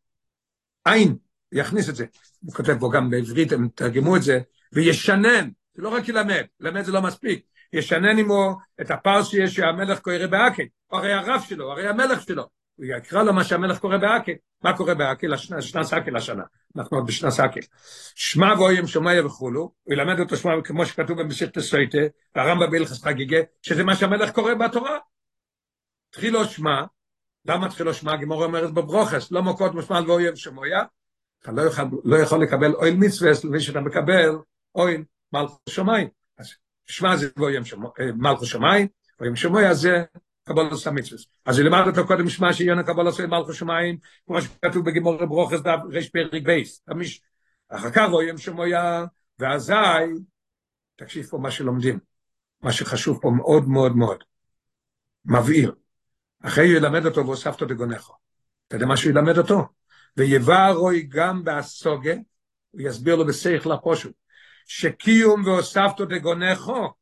אין, 0.86 1.18
יכניס 1.52 1.90
את 1.90 1.96
זה. 1.96 2.06
הוא 2.42 2.54
כותב 2.54 2.80
פה 2.80 2.90
גם 2.94 3.10
בעברית, 3.10 3.52
הם 3.52 3.68
תרגמו 3.76 4.18
את 4.18 4.24
זה, 4.24 4.40
וישנן, 4.74 5.50
זה 5.76 5.82
לא 5.82 5.90
רק 5.90 6.10
ילמד, 6.10 6.46
ללמד 6.60 6.82
זה 6.82 6.92
לא 6.92 7.02
מספיק. 7.02 7.46
ישנן 7.74 8.20
עמו 8.20 8.58
את 8.82 8.92
הפרשיה 8.92 9.48
שהמלך 9.48 10.00
קורא 10.00 10.28
באקל, 10.28 10.64
הרי 10.92 11.14
הרב 11.14 11.42
שלו, 11.48 11.72
הרי 11.72 11.88
המלך 11.88 12.22
שלו. 12.22 12.57
הוא 12.78 12.86
יקרא 12.86 13.24
לו 13.24 13.34
מה 13.34 13.44
שהמלך 13.44 13.80
קורא 13.80 13.98
באקל. 13.98 14.32
מה 14.64 14.78
קורה 14.78 14.94
באקל? 14.96 15.38
שנת 15.38 15.84
סקל 15.84 16.16
השנה. 16.16 16.44
אנחנו 16.76 16.98
עוד 16.98 17.08
בשנת 17.08 17.32
סקל. 17.32 17.60
שמע 18.16 18.54
ואוים 18.58 18.88
שומע 18.88 19.26
וכולו, 19.26 19.72
הוא 19.84 19.94
ילמד 19.94 20.20
אותו 20.20 20.38
שמע 20.38 20.52
כמו 20.64 20.86
שכתוב 20.86 21.22
במסכת 21.22 21.60
סויטה, 21.60 21.98
והרמב"ם 22.36 22.72
בהלכס 22.72 23.04
חגיגה, 23.04 23.38
שזה 23.62 23.84
מה 23.84 23.96
שהמלך 23.96 24.32
קורא 24.32 24.54
בתורה. 24.54 24.98
תחילו 26.10 26.46
שמע, 26.46 26.84
למה 27.46 27.70
תחילו 27.70 27.94
שמע? 27.94 28.16
גמור 28.16 28.44
אומרת 28.44 28.74
בברוכס, 28.74 29.32
לא 29.32 29.42
מוקות 29.42 29.74
משמע 29.74 30.00
ואוים 30.08 30.36
שומע, 30.36 30.84
אתה 31.42 31.52
לא 31.52 31.62
יכול, 31.62 31.86
לא 32.04 32.18
יכול 32.18 32.44
לקבל 32.44 32.74
אויל 32.74 32.96
מצווה, 32.96 33.32
לפני 33.32 33.60
שאתה 33.60 33.80
מקבל 33.80 34.38
אויל 34.76 35.04
מלכו 35.34 35.58
שמיים. 35.70 36.08
אז 36.38 36.54
שמע 36.86 37.16
זה 37.16 37.30
ואוים 37.38 37.64
מלכו 38.16 38.46
שמיים, 38.46 38.88
ואוים 39.20 39.36
שומע 39.36 39.74
זה 39.74 40.04
קבול 40.48 40.68
עושה 40.72 40.92
מצווה. 40.92 41.22
אז 41.46 41.60
ילמד 41.60 41.84
אותו 41.88 42.08
קודם 42.08 42.30
שמע 42.30 42.54
שיונה 42.54 42.84
קבול 42.84 43.08
עושה 43.08 43.28
מלכו 43.28 43.54
שמיים, 43.54 43.98
כמו 44.26 44.42
שכתוב 44.42 44.86
בגימור 44.86 45.26
ברוכס 45.26 45.60
רש 45.92 46.10
פרק 46.10 46.44
בייס. 46.44 46.86
אחר 47.70 47.92
כך 47.92 48.10
רואים 48.10 48.38
שמויה, 48.38 49.06
ואזי, 49.40 49.74
תקשיב 50.96 51.26
פה 51.26 51.38
מה 51.38 51.52
שלומדים, 51.52 52.00
מה 52.62 52.72
שחשוב 52.72 53.20
פה 53.22 53.30
מאוד 53.30 53.68
מאוד 53.68 53.96
מאוד, 53.96 54.24
מבהיר. 55.26 55.76
אחרי 56.44 56.68
הוא 56.68 56.78
ילמד 56.78 57.06
אותו 57.06 57.26
והוספתו 57.26 57.66
דגונך. 57.66 58.12
אתה 58.68 58.76
יודע 58.76 58.86
מה 58.86 58.98
שהוא 58.98 59.12
ילמד 59.12 59.38
אותו? 59.38 59.66
ויבע 60.18 60.70
רוי 60.70 61.02
גם 61.02 61.44
בהסוגה, 61.44 62.14
הוא 62.72 62.82
יסביר 62.82 63.16
לו 63.16 63.26
בשכל 63.26 63.72
הפושט, 63.72 64.12
שקיום 64.66 65.46
והוספתו 65.46 66.06
דגונךו, 66.06 66.94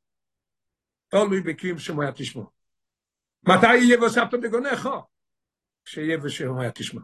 תלוי 1.07 1.41
בקיום 1.41 1.79
שמויה 1.79 2.11
תשמעו. 2.11 2.54
מתי 3.47 3.75
יהיה 3.75 4.03
וסבתא 4.03 4.37
בגונך? 4.37 4.89
כשיהיה 5.85 6.17
היה 6.59 6.71
תשמע. 6.71 7.01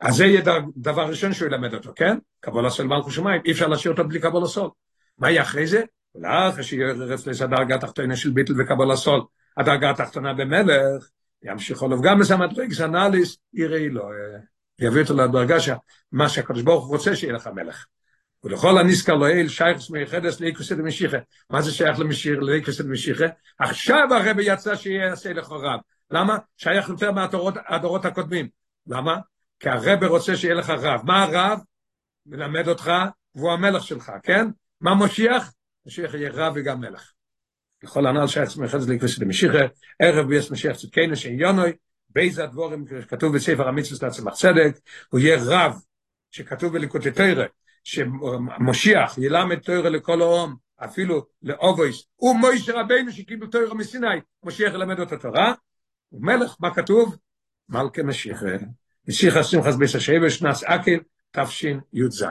אז 0.00 0.14
זה 0.14 0.24
יהיה 0.24 0.42
דבר 0.76 1.08
ראשון 1.08 1.34
שהוא 1.34 1.48
ילמד 1.48 1.74
אותו, 1.74 1.92
כן? 1.96 2.18
קבול 2.40 2.66
הסול 2.66 2.86
מלכו 2.86 3.10
שמיים, 3.10 3.42
אי 3.44 3.52
אפשר 3.52 3.66
להשאיר 3.66 3.92
אותו 3.92 4.08
בלי 4.08 4.20
קבול 4.20 4.44
הסול. 4.44 4.70
מה 5.18 5.30
יהיה 5.30 5.42
אחרי 5.42 5.66
זה? 5.66 5.82
ולאחר 6.14 6.62
שיהיה 6.62 6.92
רפלס 6.92 7.42
הדרגה 7.42 7.74
התחתונה 7.74 8.16
של 8.16 8.30
ביטל 8.30 8.60
וקבול 8.60 8.90
הסול, 8.90 9.20
הדרגה 9.56 9.90
התחתונה 9.90 10.34
במלך, 10.34 11.08
ימשיך 11.42 11.82
עליו 11.82 12.02
גם 12.02 12.20
לסמטריקס 12.20 12.80
אנליס, 12.80 13.36
יראי 13.52 13.88
לו, 13.88 14.08
יביא 14.78 15.02
אותו 15.02 15.14
לדרגה 15.14 15.60
שמה 15.60 16.28
שהקדוש 16.28 16.62
ברוך 16.62 16.84
הוא 16.84 16.96
רוצה 16.96 17.16
שיהיה 17.16 17.32
לך 17.32 17.46
מלך. 17.46 17.86
ולכל 18.44 18.78
הנזכר 18.78 19.14
לאל 19.14 19.48
שייכס 19.48 19.90
מייחדס 19.90 20.40
לאיקוס 20.40 20.72
דמשיחה. 20.72 21.16
מה 21.50 21.62
זה 21.62 21.70
שייך 21.72 21.98
למשיר, 21.98 22.40
לאיקוס 22.40 22.80
דמשיחה? 22.80 23.24
עכשיו 23.58 24.08
הרבי 24.10 24.42
יצא 24.46 24.76
שיעשה 24.76 25.32
רב. 25.48 25.80
למה? 26.10 26.38
שייך 26.56 26.88
יותר 26.88 27.12
מהדורות 27.12 28.04
הקודמים. 28.04 28.48
למה? 28.86 29.16
כי 29.60 29.68
הרבי 29.68 30.06
רוצה 30.06 30.36
שיהיה 30.36 30.54
לך 30.54 30.70
רב. 30.70 31.00
מה 31.04 31.22
הרב? 31.22 31.60
מלמד 32.26 32.68
אותך, 32.68 32.92
והוא 33.34 33.52
המלך 33.52 33.84
שלך, 33.84 34.12
כן? 34.22 34.46
מה 34.80 34.94
מושיח? 34.94 35.52
משיח 35.86 36.14
יהיה 36.14 36.30
רב 36.32 36.52
וגם 36.56 36.80
מלך. 36.80 37.12
לכל 37.82 38.06
הנ"ל 38.06 38.26
שייך 38.26 38.56
מייחדס 38.56 38.88
לאיקוס 38.88 39.18
דמשיחה, 39.18 39.58
ערב 39.98 40.28
ביס 40.28 40.50
משיח 40.50 40.76
צדקנו 40.76 41.16
שעניונוי, 41.16 41.72
בייזה 42.08 42.44
הדבורים, 42.44 42.84
כתוב 43.08 43.34
בספר 43.36 43.68
המצווה 43.68 44.08
להצמח 44.08 44.34
צדק, 44.34 44.78
הוא 45.08 45.20
יהיה 45.20 45.38
רב, 45.46 45.80
שכתוב 46.30 46.72
בליקוטי 46.72 47.10
תרא, 47.10 47.44
שמשיח 47.88 49.18
ילמד 49.18 49.58
תוירה 49.58 49.90
לכל 49.90 50.22
העם, 50.22 50.54
אפילו 50.84 51.26
לאובויס, 51.42 52.06
ומויש 52.20 52.68
רבינו 52.68 53.12
שקיבל 53.12 53.46
תוירה 53.46 53.74
מסיני, 53.74 54.06
משיח 54.44 54.74
ילמד 54.74 55.00
את 55.00 55.12
התורה, 55.12 55.54
ומלך, 56.12 56.56
מה 56.60 56.74
כתוב? 56.74 57.16
מלכה 57.68 58.02
משיח, 58.02 58.42
משיח 59.08 59.36
השמחס 59.36 59.76
ביס 59.76 59.94
השבש, 59.94 60.42
נס 60.42 60.64
אקל, 60.64 60.98
תש"י"ז. 61.30 62.24